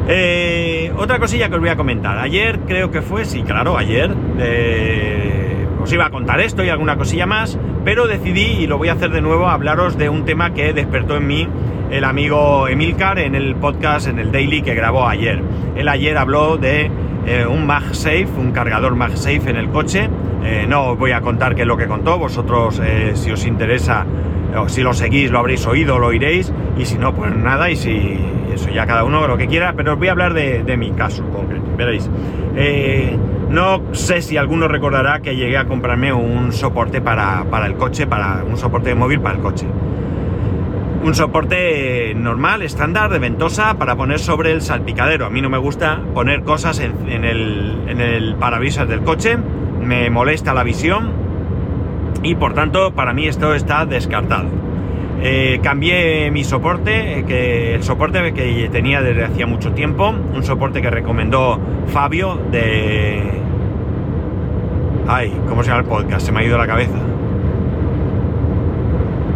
Eh, 0.08 0.92
otra 0.98 1.20
cosilla 1.20 1.50
que 1.50 1.56
os 1.56 1.62
voy 1.62 1.70
a 1.70 1.75
comentar. 1.75 2.18
Ayer 2.18 2.60
creo 2.68 2.89
que 2.92 3.01
fue, 3.01 3.25
sí, 3.25 3.44
claro, 3.44 3.78
ayer 3.78 4.10
eh, 4.39 5.66
os 5.82 5.92
iba 5.92 6.06
a 6.06 6.10
contar 6.12 6.39
esto 6.39 6.63
y 6.63 6.70
alguna 6.70 6.98
cosilla 6.98 7.25
más, 7.25 7.58
pero 7.84 8.08
decidí, 8.08 8.63
y 8.63 8.68
lo 8.68 8.78
voy 8.78 8.88
a 8.88 8.94
hacer 8.94 9.12
de 9.12 9.22
nuevo, 9.22 9.48
hablaros 9.48 9.98
de 9.98 10.08
un 10.08 10.24
tema 10.24 10.54
que 10.54 10.72
despertó 10.72 11.18
en 11.18 11.28
mí 11.28 11.48
el 11.92 12.04
amigo 12.04 12.68
Emilcar 12.68 13.20
en 13.20 13.36
el 13.36 13.56
podcast, 13.56 14.08
en 14.08 14.20
el 14.20 14.32
daily 14.32 14.62
que 14.62 14.74
grabó 14.75 15.08
ayer. 15.08 15.42
Él 15.75 15.88
ayer 15.88 16.18
habló 16.18 16.58
de 16.58 16.90
eh, 17.25 17.46
un 17.46 17.66
MagSafe, 17.66 18.28
un 18.38 18.52
cargador 18.52 18.96
MagSafe 18.96 19.50
en 19.50 19.58
el 19.58 19.70
coche. 19.70 20.10
Eh, 20.44 20.66
no 20.68 20.92
os 20.92 20.98
voy 20.98 21.12
a 21.12 21.22
contar 21.22 21.56
qué 21.56 21.62
es 21.62 21.68
lo 21.68 21.78
que 21.78 21.88
contó, 21.88 22.18
vosotros 22.18 22.82
eh, 22.84 23.12
si 23.16 23.32
os 23.32 23.46
interesa 23.46 24.06
o 24.58 24.68
si 24.70 24.82
lo 24.82 24.94
seguís 24.94 25.32
lo 25.32 25.40
habréis 25.40 25.66
oído, 25.66 25.98
lo 25.98 26.08
oiréis, 26.08 26.54
y 26.78 26.86
si 26.86 26.98
no, 26.98 27.16
pues 27.16 27.36
nada, 27.36 27.72
y 27.72 27.75
si 27.75 28.20
eso 28.54 28.70
ya 28.70 28.86
cada 28.86 29.04
uno 29.04 29.25
lo 29.28 29.36
que 29.36 29.48
quiera, 29.48 29.74
pero 29.74 29.94
os 29.94 29.98
voy 30.00 30.10
a 30.10 30.12
hablar 30.12 30.34
de, 30.34 30.78
mi 30.78 30.92
caso 30.92 31.24
concreto, 31.30 31.66
veréis. 31.75 32.08
no 33.50 33.82
sé 33.94 34.22
si 34.22 34.38
alguno 34.38 34.68
recordará 34.68 35.22
que 35.22 35.36
llegué 35.36 35.58
a 35.58 35.66
comprarme 35.66 36.13
un 36.13 36.52
soporte 36.52 37.02
para, 37.02 37.46
para 37.50 37.66
el 37.66 37.75
coche, 37.75 38.06
para 38.06 38.44
un 38.44 38.58
soporte 38.58 38.90
de 38.90 38.96
móvil 38.96 39.22
para 39.22 39.38
el 39.38 39.42
coche 39.42 39.66
un 41.04 41.14
soporte 41.16 42.14
normal, 42.16 42.62
estándar, 42.62 43.12
de 43.12 43.20
ventosa 43.20 43.78
para 43.78 43.96
poner 43.96 44.20
sobre 44.20 44.54
el 44.54 44.62
salpicadero. 44.62 45.26
A 45.26 45.30
mí 45.30 45.42
no 45.42 45.50
me 45.50 45.58
gusta 45.58 46.00
poner 46.14 46.44
cosas 46.44 46.80
en, 46.80 47.26
el, 47.26 48.36
parabrisas 48.40 48.88
del 48.88 49.02
coche, 49.02 49.38
me 49.82 50.10
molesta 50.10 50.54
la 50.54 50.64
visión 50.64 51.12
y 52.24 52.36
por 52.36 52.54
tanto 52.54 52.94
para 52.94 53.14
mí 53.14 53.28
esto 53.28 53.54
está 53.54 53.86
descartado. 53.86 54.48
Eh, 55.22 55.60
cambié 55.62 56.32
mi 56.32 56.44
soporte, 56.44 57.20
eh, 57.20 57.26
que 57.26 57.76
el 57.76 57.84
soporte 57.84 58.34
que 58.34 58.70
tenía 58.72 59.02
desde 59.02 59.26
hacía 59.26 59.46
mucho 59.46 59.72
tiempo, 59.72 60.10
un 60.10 60.44
soporte 60.44 60.82
que 60.82 60.90
recomendó 60.90 61.60
Fabio 61.88 62.40
de... 62.52 63.42
Ay, 65.08 65.34
¿cómo 65.50 65.64
se 65.64 65.70
llama 65.70 65.82
el 65.82 65.88
podcast? 65.88 66.26
Se 66.26 66.32
me 66.32 66.40
ha 66.40 66.44
ido 66.44 66.58
la 66.58 66.68
cabeza. 66.68 66.98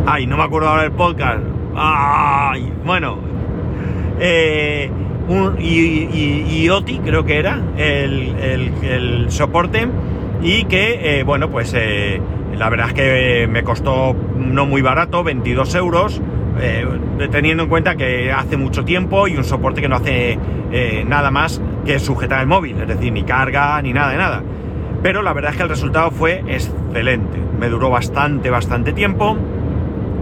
Ay, 0.06 0.26
no 0.26 0.38
me 0.38 0.44
acuerdo 0.44 0.70
ahora 0.70 0.84
del 0.84 0.94
podcast 0.94 1.44
Bueno, 1.78 3.20
eh, 4.20 4.90
y, 5.60 6.70
OTI 6.70 7.00
creo 7.00 7.24
que 7.24 7.38
era 7.38 7.62
el, 7.78 9.26
soporte 9.30 9.88
y 10.42 10.64
que, 10.66 11.20
eh, 11.20 11.24
bueno, 11.24 11.50
pues 11.50 11.76
eh, 11.78 12.20
la 12.58 12.70
verdad 12.70 12.88
es 12.88 12.94
que 12.94 13.48
me 13.48 13.64
costó 13.64 14.16
no 14.38 14.66
muy 14.66 14.82
barato, 14.82 15.24
22 15.24 15.76
euros, 15.76 16.22
teniendo 17.32 17.64
en 17.64 17.70
cuenta 17.70 17.96
que 17.96 18.32
hace 18.32 18.58
mucho 18.58 18.84
tiempo 18.84 19.28
y 19.28 19.38
un 19.38 19.44
soporte 19.44 19.80
que 19.80 19.88
no 19.88 19.98
hace 19.98 20.40
nada 21.06 21.30
más 21.30 21.62
que 21.86 22.00
sujetar 22.00 22.42
el 22.42 22.48
móvil, 22.48 22.82
es 22.82 22.88
decir, 22.88 23.14
ni 23.14 23.22
carga 23.22 23.80
ni 23.84 23.94
nada 23.94 24.12
de 24.12 24.18
nada. 24.18 24.44
Pero 25.04 25.22
la 25.22 25.34
verdad 25.34 25.52
es 25.52 25.58
que 25.58 25.64
el 25.64 25.70
resultado 25.70 26.10
fue 26.10 26.44
excelente, 26.48 27.38
me 27.60 27.70
duró 27.70 27.92
bastante, 27.92 28.50
bastante 28.50 28.94
tiempo 28.94 29.38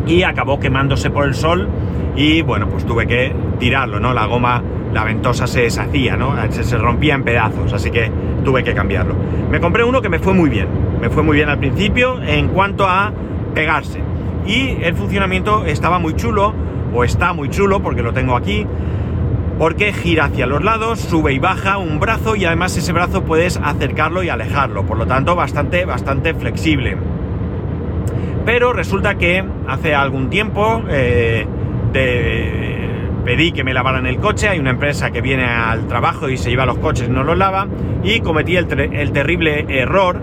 y 0.05 0.23
acabó 0.23 0.59
quemándose 0.59 1.09
por 1.09 1.25
el 1.25 1.35
sol 1.35 1.67
y 2.15 2.41
bueno, 2.41 2.69
pues 2.69 2.85
tuve 2.85 3.07
que 3.07 3.33
tirarlo, 3.59 3.99
¿no? 3.99 4.13
La 4.13 4.25
goma, 4.25 4.61
la 4.93 5.03
ventosa 5.03 5.47
se 5.47 5.61
deshacía, 5.61 6.15
¿no? 6.15 6.33
Se, 6.51 6.77
rompía 6.77 7.15
en 7.15 7.23
pedazos, 7.23 7.73
así 7.73 7.91
que 7.91 8.11
tuve 8.43 8.63
que 8.63 8.73
cambiarlo. 8.73 9.15
Me 9.49 9.59
compré 9.59 9.83
uno 9.83 10.01
que 10.01 10.09
me 10.09 10.19
fue 10.19 10.33
muy 10.33 10.49
bien, 10.49 10.67
me 11.01 11.09
fue 11.09 11.23
muy 11.23 11.35
bien 11.37 11.49
al 11.49 11.59
principio 11.59 12.21
en 12.21 12.49
cuanto 12.49 12.87
a 12.87 13.11
pegarse. 13.53 13.99
Y 14.47 14.77
el 14.81 14.95
funcionamiento 14.95 15.65
estaba 15.65 15.99
muy 15.99 16.15
chulo, 16.15 16.53
o 16.93 17.03
está 17.03 17.33
muy 17.33 17.49
chulo 17.49 17.81
porque 17.81 18.01
lo 18.01 18.13
tengo 18.13 18.37
aquí, 18.37 18.65
porque 19.57 19.91
gira 19.91 20.25
hacia 20.25 20.45
los 20.45 20.63
lados, 20.63 20.99
sube 20.99 21.33
y 21.33 21.39
baja 21.39 21.77
un 21.77 21.99
brazo 21.99 22.35
y 22.35 22.45
además 22.45 22.77
ese 22.77 22.93
brazo 22.93 23.23
puedes 23.23 23.57
acercarlo 23.57 24.23
y 24.23 24.29
alejarlo, 24.29 24.85
por 24.85 24.97
lo 24.97 25.05
tanto 25.05 25.35
bastante, 25.35 25.85
bastante 25.85 26.33
flexible. 26.33 26.97
Pero 28.45 28.73
resulta 28.73 29.15
que 29.15 29.43
hace 29.67 29.95
algún 29.95 30.29
tiempo 30.29 30.83
eh, 30.87 31.47
pedí 33.25 33.51
que 33.51 33.63
me 33.63 33.73
lavaran 33.73 34.05
el 34.05 34.17
coche, 34.17 34.47
hay 34.47 34.59
una 34.59 34.69
empresa 34.69 35.09
que 35.09 35.21
viene 35.21 35.45
al 35.45 35.87
trabajo 35.87 36.29
y 36.29 36.37
se 36.37 36.51
lleva 36.51 36.67
los 36.67 36.77
coches 36.77 37.09
no 37.09 37.23
los 37.23 37.35
lava, 37.35 37.67
y 38.03 38.19
cometí 38.19 38.55
el, 38.55 38.67
terrible 38.67 39.65
error 39.67 40.21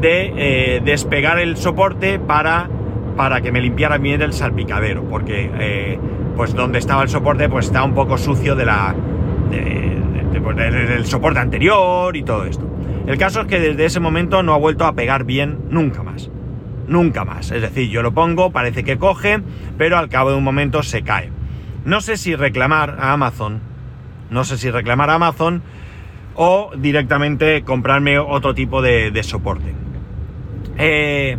de 0.00 0.32
eh, 0.36 0.82
despegar 0.84 1.38
el 1.38 1.56
soporte 1.56 2.18
para, 2.18 2.68
para 3.16 3.40
que 3.40 3.50
me 3.50 3.62
limpiara 3.62 3.96
bien 3.96 4.20
el 4.20 4.34
salpicadero, 4.34 5.04
porque 5.04 5.50
eh, 5.58 5.98
pues 6.36 6.54
donde 6.54 6.78
estaba 6.78 7.02
el 7.02 7.08
soporte 7.08 7.48
pues 7.48 7.66
está 7.66 7.82
un 7.82 7.94
poco 7.94 8.18
sucio 8.18 8.56
de 8.56 8.66
la, 8.66 8.94
pues, 10.44 10.56
del 10.56 11.06
soporte 11.06 11.38
anterior 11.38 12.14
y 12.14 12.22
todo 12.24 12.44
esto. 12.44 12.68
El 13.06 13.16
caso 13.16 13.40
es 13.40 13.46
que 13.46 13.58
desde 13.58 13.86
ese 13.86 14.00
momento 14.00 14.42
no 14.42 14.52
ha 14.52 14.58
vuelto 14.58 14.84
a 14.84 14.92
pegar 14.92 15.24
bien 15.24 15.60
nunca 15.70 16.02
más 16.02 16.30
nunca 16.88 17.24
más. 17.24 17.50
Es 17.50 17.62
decir, 17.62 17.88
yo 17.88 18.02
lo 18.02 18.12
pongo, 18.12 18.50
parece 18.50 18.82
que 18.82 18.98
coge, 18.98 19.40
pero 19.76 19.98
al 19.98 20.08
cabo 20.08 20.30
de 20.30 20.36
un 20.36 20.44
momento 20.44 20.82
se 20.82 21.02
cae. 21.02 21.30
No 21.84 22.00
sé 22.00 22.16
si 22.16 22.34
reclamar 22.34 22.96
a 23.00 23.12
Amazon, 23.12 23.60
no 24.30 24.44
sé 24.44 24.58
si 24.58 24.70
reclamar 24.70 25.10
a 25.10 25.14
Amazon 25.14 25.62
o 26.34 26.70
directamente 26.76 27.62
comprarme 27.62 28.18
otro 28.18 28.54
tipo 28.54 28.82
de, 28.82 29.22
soporte. 29.22 29.74
Eh, 30.76 31.36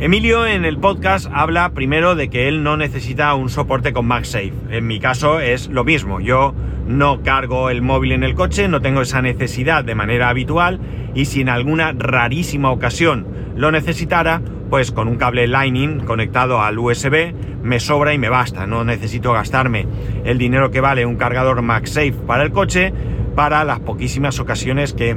Emilio 0.00 0.46
en 0.46 0.64
el 0.64 0.78
podcast 0.78 1.26
habla 1.32 1.70
primero 1.70 2.14
de 2.14 2.30
que 2.30 2.46
él 2.46 2.62
no 2.62 2.76
necesita 2.76 3.34
un 3.34 3.48
soporte 3.48 3.92
con 3.92 4.06
MagSafe. 4.06 4.52
En 4.70 4.86
mi 4.86 5.00
caso 5.00 5.40
es 5.40 5.68
lo 5.68 5.82
mismo. 5.82 6.20
Yo 6.20 6.54
no 6.86 7.22
cargo 7.22 7.68
el 7.68 7.82
móvil 7.82 8.12
en 8.12 8.22
el 8.22 8.34
coche, 8.34 8.68
no 8.68 8.80
tengo 8.80 9.02
esa 9.02 9.22
necesidad 9.22 9.82
de 9.82 9.96
manera 9.96 10.28
habitual 10.28 10.78
y 11.14 11.24
si 11.24 11.40
en 11.40 11.48
alguna 11.48 11.92
rarísima 11.92 12.70
ocasión 12.70 13.26
lo 13.56 13.72
necesitara, 13.72 14.40
pues 14.70 14.92
con 14.92 15.08
un 15.08 15.16
cable 15.16 15.46
Lightning 15.46 16.00
conectado 16.00 16.60
al 16.60 16.78
USB 16.78 17.32
me 17.62 17.80
sobra 17.80 18.14
y 18.14 18.18
me 18.18 18.28
basta. 18.28 18.66
No 18.66 18.84
necesito 18.84 19.32
gastarme 19.32 19.86
el 20.24 20.38
dinero 20.38 20.70
que 20.70 20.80
vale 20.80 21.06
un 21.06 21.16
cargador 21.16 21.62
MagSafe 21.62 22.14
para 22.26 22.42
el 22.44 22.52
coche 22.52 22.92
para 23.34 23.64
las 23.64 23.80
poquísimas 23.80 24.40
ocasiones 24.40 24.92
que 24.92 25.16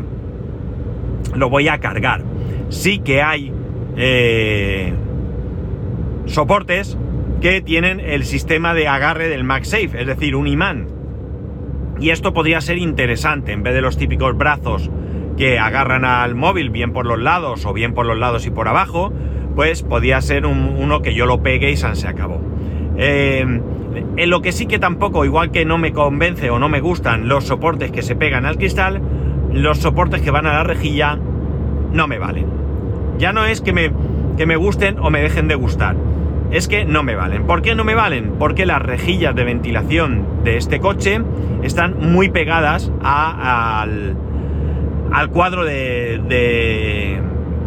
lo 1.36 1.50
voy 1.50 1.68
a 1.68 1.80
cargar. 1.80 2.24
Sí 2.70 3.00
que 3.00 3.22
hay 3.22 3.52
eh, 3.98 4.94
soportes 6.26 6.98
que 7.42 7.62
tienen 7.62 8.00
el 8.00 8.24
sistema 8.24 8.74
de 8.74 8.88
agarre 8.88 9.28
del 9.28 9.44
MagSafe, 9.44 10.02
es 10.02 10.08
decir, 10.08 10.36
un 10.36 10.48
imán. 10.48 10.88
Y 12.00 12.10
esto 12.12 12.34
podría 12.34 12.62
ser 12.62 12.78
interesante 12.78 13.52
en 13.52 13.64
vez 13.64 13.74
de 13.74 13.82
los 13.82 13.98
típicos 13.98 14.38
brazos 14.38 14.90
que 15.38 15.60
agarran 15.60 16.06
al 16.06 16.36
móvil 16.36 16.70
bien 16.70 16.94
por 16.94 17.06
los 17.06 17.20
lados 17.20 17.66
o 17.66 17.74
bien 17.74 17.94
por 17.94 18.06
los 18.06 18.18
lados 18.18 18.46
y 18.46 18.52
por 18.52 18.68
abajo, 18.68 19.12
pues 19.56 19.84
podía 19.84 20.22
ser 20.22 20.46
uno 20.46 21.02
que 21.02 21.14
yo 21.14 21.26
lo 21.26 21.42
pegue 21.42 21.72
y 21.72 21.78
se 21.78 22.08
acabó. 22.08 22.42
Eh, 22.98 23.46
en 24.18 24.30
lo 24.30 24.42
que 24.42 24.52
sí 24.52 24.66
que 24.66 24.80
tampoco, 24.80 25.26
igual 25.26 25.52
que 25.52 25.66
no 25.66 25.78
me 25.78 25.92
convence 25.92 26.50
o 26.50 26.60
no 26.60 26.70
me 26.70 26.80
gustan 26.80 27.28
los 27.28 27.46
soportes 27.46 27.92
que 27.92 28.02
se 28.02 28.16
pegan 28.16 28.46
al 28.46 28.58
cristal, 28.58 29.02
los 29.54 29.80
soportes 29.80 30.22
que 30.22 30.32
van 30.32 30.46
a 30.46 30.54
la 30.54 30.64
rejilla 30.64 31.18
no 31.92 32.08
me 32.08 32.18
valen. 32.18 32.46
Ya 33.18 33.34
no 33.34 33.46
es 33.46 33.62
que 33.62 33.74
me, 33.74 33.92
que 34.38 34.46
me 34.46 34.56
gusten 34.56 34.98
o 35.00 35.10
me 35.10 35.22
dejen 35.22 35.48
de 35.48 35.56
gustar, 35.56 35.96
es 36.52 36.68
que 36.68 36.86
no 36.86 37.04
me 37.04 37.16
valen. 37.16 37.44
¿Por 37.44 37.62
qué 37.62 37.76
no 37.76 37.84
me 37.84 37.96
valen? 37.96 38.34
Porque 38.40 38.66
las 38.66 38.82
rejillas 38.82 39.36
de 39.36 39.44
ventilación 39.44 40.26
de 40.44 40.58
este 40.58 40.80
coche 40.80 41.22
están 41.64 42.12
muy 42.12 42.30
pegadas 42.30 42.92
al, 43.04 44.16
al 45.12 45.30
cuadro 45.30 45.66
de 45.66 47.22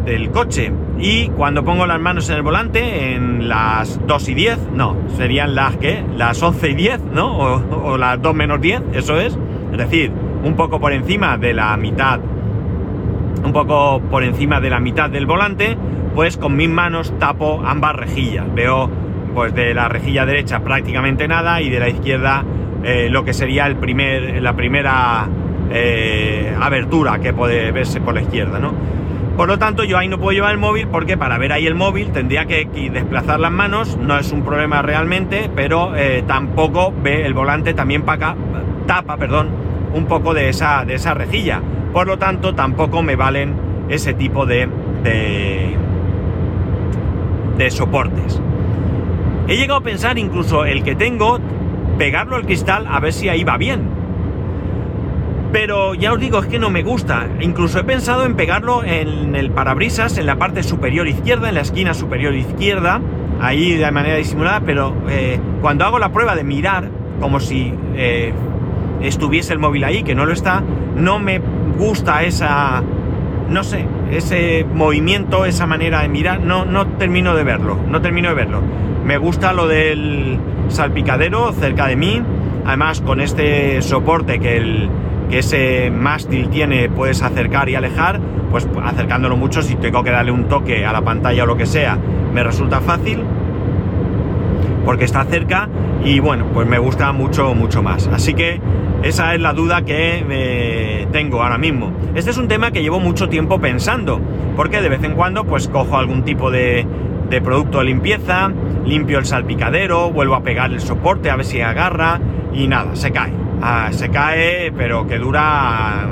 del 0.05 0.29
coche. 0.31 0.71
Y 0.99 1.27
cuando 1.29 1.63
pongo 1.63 1.85
las 1.85 1.99
manos 1.99 2.29
en 2.29 2.37
el 2.37 2.41
volante, 2.43 3.13
en 3.13 3.49
las 3.49 3.99
2 4.05 4.29
y 4.29 4.33
10, 4.33 4.59
no, 4.73 4.95
serían 5.17 5.55
las 5.55 5.75
que, 5.77 6.03
las 6.15 6.41
11 6.41 6.69
y 6.69 6.75
10, 6.75 7.01
¿no? 7.13 7.37
O, 7.37 7.97
las 7.97 8.21
2 8.21 8.35
menos 8.35 8.61
10, 8.61 8.81
eso 8.93 9.19
es. 9.19 9.37
Es 9.71 9.77
decir, 9.77 10.11
un 10.43 10.55
poco 10.55 10.79
por 10.79 10.93
encima 10.93 11.37
de 11.37 11.53
la 11.53 11.75
mitad, 11.75 12.19
un 13.43 13.51
poco 13.51 14.01
por 14.09 14.23
encima 14.23 14.61
de 14.61 14.69
la 14.69 14.79
mitad 14.79 15.09
del 15.09 15.25
volante, 15.25 15.77
pues 16.13 16.37
con 16.37 16.55
mis 16.55 16.69
manos 16.69 17.13
tapo 17.19 17.61
ambas 17.65 17.95
rejillas. 17.95 18.45
Veo 18.53 18.89
pues 19.33 19.53
de 19.53 19.73
la 19.73 19.89
rejilla 19.89 20.25
derecha 20.25 20.61
prácticamente 20.61 21.27
nada 21.27 21.61
y 21.61 21.69
de 21.69 21.79
la 21.79 21.89
izquierda 21.89 22.45
eh, 22.83 23.09
lo 23.09 23.25
que 23.25 23.33
sería 23.33 23.65
el 23.65 23.75
primer, 23.75 24.41
la 24.41 24.55
primera 24.55 25.27
eh, 25.71 26.55
abertura 26.61 27.19
que 27.19 27.33
puede 27.33 27.71
verse 27.71 27.99
por 27.99 28.13
la 28.13 28.21
izquierda, 28.21 28.59
¿no? 28.59 28.73
Por 29.35 29.49
lo 29.49 29.59
tanto, 29.59 29.83
yo 29.83 29.97
ahí 29.97 30.07
no 30.07 30.17
puedo 30.17 30.31
llevar 30.31 30.53
el 30.53 30.57
móvil 30.57 30.87
porque 30.87 31.17
para 31.17 31.37
ver 31.37 31.51
ahí 31.51 31.67
el 31.67 31.75
móvil 31.75 32.11
tendría 32.11 32.45
que 32.45 32.65
desplazar 32.91 33.37
las 33.37 33.51
manos, 33.51 33.97
no 33.97 34.17
es 34.17 34.31
un 34.31 34.43
problema 34.43 34.81
realmente, 34.81 35.49
pero 35.53 35.93
eh, 35.93 36.23
tampoco 36.25 36.93
ve 37.03 37.25
el 37.25 37.33
volante 37.33 37.73
también 37.73 38.03
para 38.03 38.35
tapa, 38.87 39.17
perdón, 39.17 39.49
un 39.93 40.05
poco 40.05 40.33
de 40.33 40.47
esa, 40.47 40.85
de 40.85 40.95
esa 40.95 41.13
rejilla. 41.13 41.61
Por 41.91 42.07
lo 42.07 42.17
tanto, 42.17 42.55
tampoco 42.55 43.01
me 43.01 43.17
valen 43.17 43.53
ese 43.89 44.13
tipo 44.13 44.45
de, 44.45 44.69
de, 45.03 45.75
de 47.57 47.71
soportes. 47.71 48.41
He 49.49 49.57
llegado 49.57 49.81
a 49.81 49.83
pensar 49.83 50.17
incluso 50.17 50.63
el 50.63 50.81
que 50.81 50.95
tengo, 50.95 51.39
pegarlo 51.97 52.37
al 52.37 52.45
cristal 52.45 52.87
a 52.89 53.01
ver 53.01 53.11
si 53.11 53.27
ahí 53.27 53.43
va 53.43 53.57
bien 53.57 54.04
pero 55.55 55.93
ya 55.93 56.11
os 56.11 56.19
digo, 56.19 56.39
es 56.39 56.47
que 56.47 56.59
no 56.59 56.69
me 56.69 56.83
gusta. 56.83 57.29
Incluso 57.39 57.79
he 57.79 57.85
pensado 57.85 58.25
en 58.25 58.35
pegarlo 58.35 58.83
en 58.83 59.37
el 59.37 59.51
parabrisas, 59.51 60.17
en 60.17 60.25
la 60.25 60.35
parte 60.35 60.63
superior 60.63 61.07
izquierda, 61.07 61.47
en 61.47 61.55
la 61.55 61.61
esquina 61.61 61.93
superior 61.93 62.35
izquierda, 62.35 62.99
ahí 63.39 63.77
de 63.77 63.89
manera 63.89 64.17
disimulada, 64.17 64.59
pero 64.65 64.93
eh, 65.07 65.39
cuando 65.61 65.85
hago 65.85 65.97
la 65.97 66.11
prueba 66.11 66.35
de 66.35 66.43
mirar, 66.43 66.89
como 67.21 67.39
si 67.39 67.73
eh, 67.95 68.33
estuviese 69.01 69.53
el 69.53 69.59
móvil 69.59 69.85
ahí, 69.85 70.03
que 70.03 70.13
no 70.13 70.25
lo 70.25 70.33
está, 70.33 70.61
no 70.97 71.19
me 71.19 71.39
gusta 71.77 72.23
esa, 72.23 72.83
no 73.49 73.63
sé, 73.63 73.85
ese 74.11 74.65
movimiento, 74.73 75.45
esa 75.45 75.65
manera 75.65 76.01
de 76.01 76.09
mirar, 76.09 76.41
no, 76.41 76.65
no 76.65 76.85
termino 76.85 77.33
de 77.33 77.45
verlo, 77.45 77.79
no 77.87 78.01
termino 78.01 78.27
de 78.27 78.35
verlo. 78.35 78.59
Me 79.05 79.17
gusta 79.17 79.53
lo 79.53 79.69
del 79.69 80.37
salpicadero 80.67 81.53
cerca 81.53 81.87
de 81.87 81.95
mí, 81.95 82.21
además 82.65 82.99
con 82.99 83.21
este 83.21 83.81
soporte 83.81 84.39
que 84.39 84.57
el 84.57 84.89
que 85.29 85.39
ese 85.39 85.91
mástil 85.91 86.49
tiene, 86.49 86.89
puedes 86.89 87.21
acercar 87.21 87.69
y 87.69 87.75
alejar, 87.75 88.19
pues 88.51 88.67
acercándolo 88.83 89.37
mucho, 89.37 89.61
si 89.61 89.75
tengo 89.75 90.03
que 90.03 90.11
darle 90.11 90.31
un 90.31 90.45
toque 90.45 90.85
a 90.85 90.93
la 90.93 91.01
pantalla 91.01 91.43
o 91.43 91.45
lo 91.45 91.57
que 91.57 91.65
sea, 91.65 91.97
me 92.33 92.43
resulta 92.43 92.81
fácil, 92.81 93.23
porque 94.85 95.05
está 95.05 95.23
cerca 95.25 95.67
y 96.03 96.19
bueno, 96.19 96.45
pues 96.53 96.67
me 96.67 96.77
gusta 96.77 97.11
mucho, 97.11 97.55
mucho 97.55 97.81
más. 97.81 98.07
Así 98.07 98.33
que 98.33 98.61
esa 99.03 99.33
es 99.33 99.41
la 99.41 99.53
duda 99.53 99.83
que 99.83 100.23
me 100.27 101.07
tengo 101.11 101.41
ahora 101.41 101.57
mismo. 101.57 101.91
Este 102.13 102.29
es 102.31 102.37
un 102.37 102.47
tema 102.47 102.71
que 102.71 102.81
llevo 102.81 102.99
mucho 102.99 103.27
tiempo 103.27 103.59
pensando, 103.59 104.21
porque 104.55 104.81
de 104.81 104.89
vez 104.89 105.03
en 105.03 105.15
cuando 105.15 105.43
pues 105.45 105.67
cojo 105.67 105.97
algún 105.97 106.23
tipo 106.23 106.51
de, 106.51 106.85
de 107.29 107.41
producto 107.41 107.79
de 107.79 107.85
limpieza, 107.85 108.51
limpio 108.85 109.17
el 109.17 109.25
salpicadero, 109.25 110.11
vuelvo 110.11 110.35
a 110.35 110.43
pegar 110.43 110.71
el 110.71 110.79
soporte 110.79 111.29
a 111.29 111.35
ver 111.35 111.45
si 111.45 111.61
agarra 111.61 112.19
y 112.53 112.67
nada, 112.67 112.95
se 112.95 113.11
cae 113.11 113.44
Ah, 113.61 113.89
se 113.91 114.09
cae, 114.09 114.71
pero 114.71 115.07
que 115.07 115.17
dura 115.17 116.07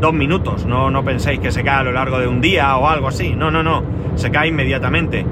dos 0.00 0.12
minutos. 0.12 0.66
No, 0.66 0.90
no 0.90 1.04
penséis 1.04 1.40
que 1.40 1.50
se 1.50 1.62
cae 1.62 1.76
a 1.76 1.82
lo 1.84 1.92
largo 1.92 2.18
de 2.18 2.26
un 2.26 2.40
día 2.40 2.76
o 2.76 2.88
algo 2.88 3.08
así. 3.08 3.34
No, 3.34 3.50
no, 3.50 3.62
no. 3.62 3.82
Se 4.16 4.30
cae 4.30 4.48
inmediatamente. 4.48 5.24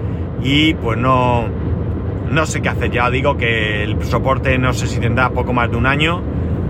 Y 0.43 0.75
pues 0.75 0.99
no, 0.99 1.45
no 2.31 2.47
sé 2.47 2.63
qué 2.63 2.69
hacer. 2.71 2.91
Ya 2.91 3.11
digo 3.11 3.37
que 3.37 3.85
el 3.85 4.03
soporte 4.05 4.59
no 4.59 4.73
sé 4.73 4.87
si 4.87 4.99
tendrá 4.99 5.31
poco 5.31 5.53
más 5.53 5.71
de 5.71 5.77
un 5.77 5.87
año. 5.87 6.23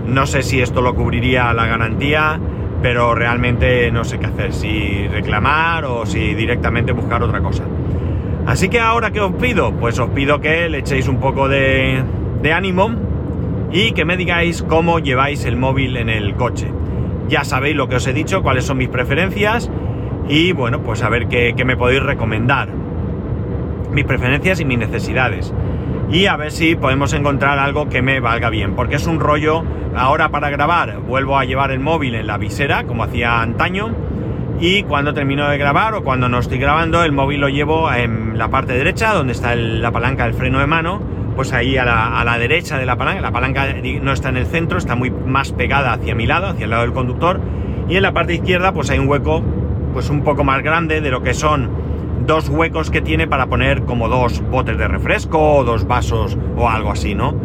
No 0.07 0.25
sé 0.25 0.43
si 0.43 0.61
esto 0.61 0.81
lo 0.81 0.95
cubriría 0.95 1.53
la 1.53 1.65
garantía, 1.65 2.39
pero 2.81 3.15
realmente 3.15 3.89
no 3.91 4.03
sé 4.03 4.19
qué 4.19 4.25
hacer. 4.25 4.53
Si 4.53 5.07
reclamar 5.07 5.85
o 5.85 6.05
si 6.05 6.33
directamente 6.33 6.91
buscar 6.91 7.23
otra 7.23 7.39
cosa. 7.39 7.63
Así 8.45 8.67
que 8.67 8.79
ahora, 8.79 9.11
¿qué 9.11 9.21
os 9.21 9.33
pido? 9.35 9.71
Pues 9.71 9.97
os 9.99 10.09
pido 10.09 10.41
que 10.41 10.67
le 10.67 10.79
echéis 10.79 11.07
un 11.07 11.19
poco 11.19 11.47
de, 11.47 12.03
ánimo 12.53 12.91
y 13.73 13.91
que 13.93 14.05
me 14.05 14.15
digáis 14.15 14.61
cómo 14.61 14.99
lleváis 14.99 15.43
el 15.45 15.57
móvil 15.57 15.97
en 15.97 16.07
el 16.07 16.35
coche. 16.35 16.71
Ya 17.27 17.43
sabéis 17.43 17.75
lo 17.75 17.89
que 17.89 17.95
os 17.95 18.07
he 18.07 18.13
dicho, 18.13 18.43
cuáles 18.43 18.65
son 18.65 18.77
mis 18.77 18.87
preferencias 18.87 19.69
y 20.29 20.51
bueno, 20.53 20.81
pues 20.83 21.01
a 21.01 21.09
ver 21.09 21.27
qué, 21.27 21.55
me 21.65 21.75
podéis 21.75 22.03
recomendar. 22.03 22.69
Mis 23.91 24.05
preferencias 24.05 24.59
y 24.59 24.65
mis 24.65 24.77
necesidades 24.77 25.53
y 26.11 26.27
a 26.27 26.37
ver 26.37 26.51
si 26.51 26.75
podemos 26.75 27.13
encontrar 27.13 27.57
algo 27.57 27.89
que 27.89 28.03
me 28.03 28.19
valga 28.19 28.51
bien, 28.51 28.75
porque 28.75 28.95
es 28.95 29.07
un 29.07 29.19
rollo 29.19 29.63
ahora 29.95 30.29
para 30.29 30.51
grabar, 30.51 30.99
vuelvo 30.99 31.39
a 31.39 31.45
llevar 31.45 31.71
el 31.71 31.79
móvil 31.79 32.13
en 32.13 32.27
la 32.27 32.37
visera, 32.37 32.83
como 32.83 33.03
hacía 33.03 33.41
antaño, 33.41 33.95
y 34.59 34.83
cuando 34.83 35.13
termino 35.13 35.49
de 35.49 35.57
grabar 35.57 35.95
o 35.95 36.03
cuando 36.03 36.29
no 36.29 36.39
estoy 36.39 36.59
grabando, 36.59 37.03
el 37.03 37.11
móvil 37.11 37.41
lo 37.41 37.49
llevo 37.49 37.91
en 37.91 38.37
la 38.37 38.49
parte 38.49 38.73
derecha, 38.73 39.13
donde 39.13 39.33
está 39.33 39.55
la 39.55 39.91
palanca 39.91 40.25
del 40.25 40.35
freno 40.35 40.59
de 40.59 40.67
mano, 40.67 41.01
pues 41.35 41.53
ahí 41.53 41.77
a 41.77 41.85
la, 41.85 42.37
derecha 42.37 42.77
de 42.77 42.85
la 42.85 42.97
palanca, 42.97 43.21
la 43.21 43.31
palanca 43.31 43.67
no 44.01 44.11
está 44.11 44.29
en 44.29 44.37
el 44.37 44.45
centro, 44.45 44.77
está 44.77 44.95
muy 44.95 45.11
más 45.11 45.51
pegada 45.51 45.93
hacia 45.93 46.15
mi 46.15 46.25
lado, 46.25 46.47
hacia 46.47 46.65
el 46.65 46.69
lado 46.69 46.83
del 46.83 46.93
conductor, 46.93 47.39
y 47.89 47.95
en 47.95 48.03
la 48.03 48.13
parte 48.13 48.33
izquierda 48.33 48.73
pues 48.73 48.89
hay 48.89 48.99
un 48.99 49.07
hueco 49.07 49.43
pues 49.93 50.09
un 50.09 50.23
poco 50.23 50.43
más 50.43 50.61
grande 50.63 51.01
de 51.01 51.11
lo 51.11 51.21
que 51.21 51.33
son 51.33 51.69
dos 52.25 52.49
huecos 52.49 52.89
que 52.89 53.01
tiene 53.01 53.27
para 53.27 53.47
poner 53.47 53.83
como 53.83 54.07
dos 54.07 54.41
botes 54.49 54.77
de 54.77 54.87
refresco 54.87 55.57
o 55.57 55.63
dos 55.63 55.85
vasos 55.85 56.37
o 56.57 56.69
algo 56.69 56.91
así, 56.91 57.15
¿no? 57.15 57.35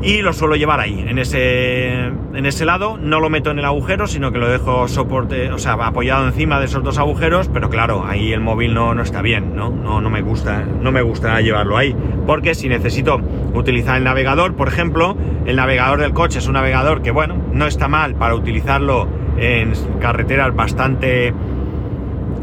Y 0.00 0.22
lo 0.22 0.32
suelo 0.32 0.54
llevar 0.54 0.78
ahí, 0.78 1.04
en 1.06 1.18
ese, 1.18 2.04
en 2.06 2.46
ese 2.46 2.64
lado. 2.64 2.98
No 2.98 3.18
lo 3.18 3.30
meto 3.30 3.50
en 3.50 3.58
el 3.58 3.64
agujero, 3.64 4.06
sino 4.06 4.30
que 4.30 4.38
lo 4.38 4.48
dejo 4.48 4.86
soporte, 4.86 5.50
o 5.50 5.58
sea, 5.58 5.72
apoyado 5.72 6.26
encima 6.26 6.60
de 6.60 6.66
esos 6.66 6.84
dos 6.84 6.98
agujeros, 6.98 7.50
pero 7.52 7.68
claro, 7.68 8.04
ahí 8.06 8.32
el 8.32 8.40
móvil 8.40 8.74
no, 8.74 8.94
no 8.94 9.02
está 9.02 9.22
bien, 9.22 9.56
¿no? 9.56 9.70
¿no? 9.70 10.00
No 10.00 10.08
me 10.08 10.22
gusta, 10.22 10.64
no 10.64 10.92
me 10.92 11.02
gusta 11.02 11.40
llevarlo 11.40 11.76
ahí. 11.76 11.96
Porque 12.26 12.54
si 12.54 12.68
necesito 12.68 13.20
utilizar 13.54 13.96
el 13.96 14.04
navegador, 14.04 14.54
por 14.54 14.68
ejemplo, 14.68 15.16
el 15.46 15.56
navegador 15.56 16.00
del 16.00 16.12
coche 16.12 16.38
es 16.38 16.46
un 16.46 16.54
navegador 16.54 17.02
que, 17.02 17.10
bueno, 17.10 17.36
no 17.52 17.66
está 17.66 17.88
mal 17.88 18.14
para 18.14 18.36
utilizarlo 18.36 19.08
en 19.36 19.72
carreteras 20.00 20.54
bastante 20.54 21.34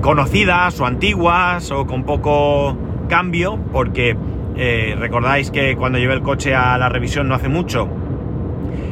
conocidas 0.02 0.80
o 0.82 0.86
antiguas 0.86 1.72
o 1.72 1.88
con 1.88 2.04
poco 2.04 2.78
cambio, 3.08 3.58
porque 3.72 4.18
eh, 4.58 4.96
recordáis 4.98 5.52
que 5.52 5.76
cuando 5.76 5.98
llevé 5.98 6.14
el 6.14 6.22
coche 6.22 6.56
a 6.56 6.78
la 6.78 6.90
revisión 6.90 7.28
no 7.28 7.36
hace 7.36 7.50
mucho, 7.50 7.88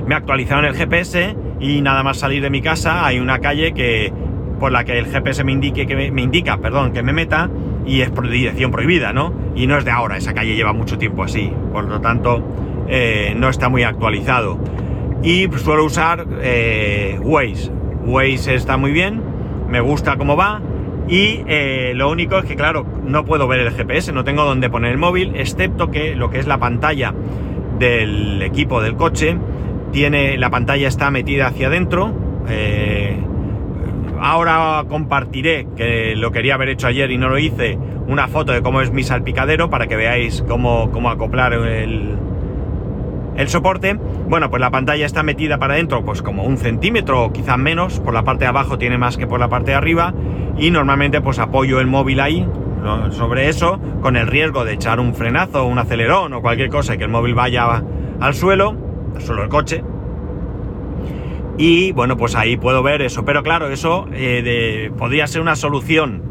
me 0.05 0.15
actualizaron 0.15 0.65
el 0.65 0.75
GPS 0.75 1.35
y 1.59 1.81
nada 1.81 2.03
más 2.03 2.17
salir 2.17 2.41
de 2.41 2.49
mi 2.49 2.61
casa 2.61 3.05
hay 3.05 3.19
una 3.19 3.39
calle 3.39 3.73
que 3.73 4.11
por 4.59 4.71
la 4.71 4.83
que 4.83 4.97
el 4.97 5.07
GPS 5.07 5.43
me 5.43 5.51
indique 5.51 5.85
que 5.85 5.95
me, 5.95 6.21
indica, 6.21 6.57
perdón, 6.57 6.93
que 6.93 7.03
me 7.03 7.13
meta 7.13 7.49
y 7.85 8.01
es 8.01 8.09
por 8.09 8.29
dirección 8.29 8.71
prohibida, 8.71 9.11
¿no? 9.13 9.33
Y 9.55 9.67
no 9.67 9.77
es 9.77 9.85
de 9.85 9.91
ahora, 9.91 10.17
esa 10.17 10.33
calle 10.33 10.55
lleva 10.55 10.73
mucho 10.73 10.97
tiempo 10.97 11.23
así, 11.23 11.51
por 11.71 11.85
lo 11.85 11.99
tanto 12.01 12.85
eh, 12.87 13.33
no 13.37 13.49
está 13.49 13.69
muy 13.69 13.83
actualizado. 13.83 14.59
Y 15.21 15.49
suelo 15.57 15.85
usar 15.85 16.25
eh, 16.41 17.17
Waze. 17.21 17.71
Waze 18.05 18.55
está 18.55 18.77
muy 18.77 18.91
bien, 18.91 19.21
me 19.69 19.79
gusta 19.79 20.17
cómo 20.17 20.35
va, 20.35 20.61
y 21.07 21.43
eh, 21.47 21.93
lo 21.95 22.09
único 22.09 22.37
es 22.37 22.45
que, 22.45 22.55
claro, 22.55 22.85
no 23.05 23.25
puedo 23.25 23.47
ver 23.47 23.59
el 23.59 23.71
GPS, 23.71 24.13
no 24.13 24.23
tengo 24.23 24.43
dónde 24.45 24.69
poner 24.69 24.91
el 24.91 24.97
móvil, 24.97 25.33
excepto 25.35 25.91
que 25.91 26.15
lo 26.15 26.29
que 26.29 26.39
es 26.39 26.47
la 26.47 26.57
pantalla 26.57 27.13
del 27.77 28.41
equipo 28.41 28.81
del 28.81 28.95
coche, 28.95 29.37
tiene, 29.91 30.37
la 30.37 30.49
pantalla 30.49 30.87
está 30.87 31.11
metida 31.11 31.47
hacia 31.47 31.67
adentro. 31.67 32.13
Eh, 32.49 33.17
ahora 34.19 34.85
compartiré, 34.87 35.67
que 35.75 36.15
lo 36.15 36.31
quería 36.31 36.55
haber 36.55 36.69
hecho 36.69 36.87
ayer 36.87 37.11
y 37.11 37.17
no 37.17 37.29
lo 37.29 37.37
hice, 37.37 37.77
una 38.07 38.27
foto 38.27 38.53
de 38.53 38.61
cómo 38.61 38.81
es 38.81 38.91
mi 38.91 39.03
salpicadero 39.03 39.69
para 39.69 39.87
que 39.87 39.95
veáis 39.95 40.43
cómo, 40.47 40.89
cómo 40.91 41.09
acoplar 41.09 41.53
el, 41.53 42.17
el 43.35 43.49
soporte, 43.49 43.97
bueno, 44.27 44.49
pues 44.49 44.61
la 44.61 44.71
pantalla 44.71 45.05
está 45.05 45.23
metida 45.23 45.57
para 45.57 45.73
adentro, 45.73 46.03
pues 46.05 46.21
como 46.21 46.43
un 46.43 46.57
centímetro 46.57 47.25
o 47.25 47.33
quizás 47.33 47.57
menos, 47.57 47.99
por 47.99 48.13
la 48.13 48.23
parte 48.23 48.45
de 48.45 48.49
abajo 48.49 48.77
tiene 48.77 48.97
más 48.97 49.17
que 49.17 49.27
por 49.27 49.39
la 49.39 49.49
parte 49.49 49.71
de 49.71 49.77
arriba, 49.77 50.13
y 50.57 50.71
normalmente 50.71 51.21
pues 51.21 51.39
apoyo 51.39 51.79
el 51.79 51.87
móvil 51.87 52.19
ahí, 52.19 52.47
sobre 53.11 53.47
eso, 53.49 53.79
con 54.01 54.17
el 54.17 54.27
riesgo 54.27 54.65
de 54.65 54.73
echar 54.73 54.99
un 54.99 55.15
frenazo, 55.15 55.65
un 55.65 55.79
acelerón 55.79 56.33
o 56.33 56.41
cualquier 56.41 56.69
cosa 56.69 56.97
que 56.97 57.05
el 57.05 57.09
móvil 57.09 57.33
vaya 57.33 57.83
al 58.19 58.33
suelo, 58.33 58.75
al 59.15 59.21
suelo 59.21 59.41
del 59.41 59.49
coche. 59.49 59.83
Y 61.57 61.91
bueno, 61.91 62.17
pues 62.17 62.35
ahí 62.35 62.57
puedo 62.57 62.83
ver 62.83 63.01
eso. 63.01 63.23
Pero 63.25 63.43
claro, 63.43 63.69
eso 63.69 64.07
eh, 64.11 64.91
podría 64.97 65.27
ser 65.27 65.41
una 65.41 65.55
solución 65.55 66.23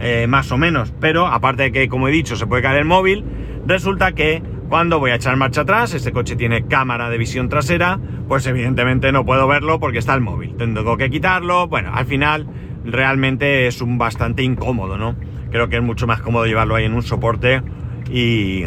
eh, 0.00 0.26
más 0.28 0.52
o 0.52 0.58
menos. 0.58 0.92
Pero 1.00 1.26
aparte 1.26 1.64
de 1.64 1.72
que, 1.72 1.88
como 1.88 2.08
he 2.08 2.10
dicho, 2.12 2.36
se 2.36 2.46
puede 2.46 2.62
caer 2.62 2.78
el 2.78 2.84
móvil, 2.84 3.24
resulta 3.66 4.12
que 4.12 4.42
cuando 4.68 4.98
voy 4.98 5.10
a 5.12 5.14
echar 5.14 5.36
marcha 5.36 5.62
atrás, 5.62 5.94
este 5.94 6.12
coche 6.12 6.36
tiene 6.36 6.66
cámara 6.66 7.08
de 7.08 7.16
visión 7.16 7.48
trasera, 7.48 7.98
pues 8.28 8.46
evidentemente 8.46 9.10
no 9.12 9.24
puedo 9.24 9.48
verlo 9.48 9.80
porque 9.80 9.98
está 9.98 10.14
el 10.14 10.20
móvil. 10.20 10.54
Tengo 10.56 10.96
que 10.98 11.08
quitarlo. 11.08 11.68
Bueno, 11.68 11.90
al 11.94 12.04
final 12.04 12.46
realmente 12.90 13.66
es 13.66 13.80
un 13.80 13.98
bastante 13.98 14.42
incómodo, 14.42 14.98
¿no? 14.98 15.16
Creo 15.50 15.68
que 15.68 15.76
es 15.76 15.82
mucho 15.82 16.06
más 16.06 16.20
cómodo 16.20 16.46
llevarlo 16.46 16.74
ahí 16.74 16.84
en 16.84 16.94
un 16.94 17.02
soporte 17.02 17.62
y, 18.10 18.64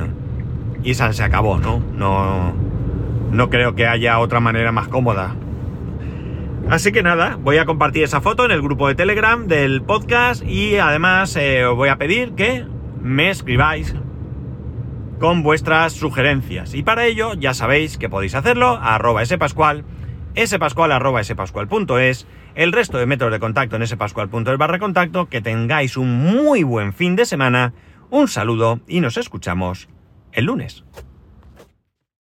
y 0.83 0.93
se 0.93 1.23
acabó, 1.23 1.57
¿no? 1.57 1.79
No, 1.95 2.53
no 3.31 3.49
creo 3.49 3.75
que 3.75 3.87
haya 3.87 4.19
otra 4.19 4.39
manera 4.39 4.71
más 4.71 4.87
cómoda. 4.87 5.35
Así 6.69 6.91
que 6.91 7.03
nada, 7.03 7.37
voy 7.41 7.57
a 7.57 7.65
compartir 7.65 8.03
esa 8.03 8.21
foto 8.21 8.45
en 8.45 8.51
el 8.51 8.61
grupo 8.61 8.87
de 8.87 8.95
Telegram 8.95 9.47
del 9.47 9.81
podcast 9.81 10.43
y 10.43 10.77
además 10.77 11.35
eh, 11.35 11.65
os 11.65 11.75
voy 11.75 11.89
a 11.89 11.97
pedir 11.97 12.33
que 12.33 12.65
me 13.01 13.29
escribáis 13.29 13.95
con 15.19 15.43
vuestras 15.43 15.93
sugerencias. 15.93 16.73
Y 16.73 16.83
para 16.83 17.05
ello 17.05 17.33
ya 17.33 17.53
sabéis 17.53 17.97
que 17.97 18.09
podéis 18.09 18.35
hacerlo 18.35 18.67
a 18.69 18.95
arroba 18.95 19.25
spascual, 19.25 19.83
spascual 20.45 20.91
arroba 20.91 21.21
el 22.55 22.71
resto 22.71 22.97
de 22.97 23.05
métodos 23.05 23.33
de 23.33 23.39
contacto 23.39 23.75
en 23.75 23.87
spascual.es 23.87 24.57
barra 24.57 24.79
contacto, 24.79 25.29
que 25.29 25.41
tengáis 25.41 25.97
un 25.97 26.17
muy 26.17 26.63
buen 26.63 26.93
fin 26.93 27.15
de 27.15 27.25
semana, 27.25 27.73
un 28.09 28.27
saludo 28.27 28.79
y 28.87 28.99
nos 29.01 29.17
escuchamos 29.17 29.89
el 30.31 30.45
lunes. 30.45 30.83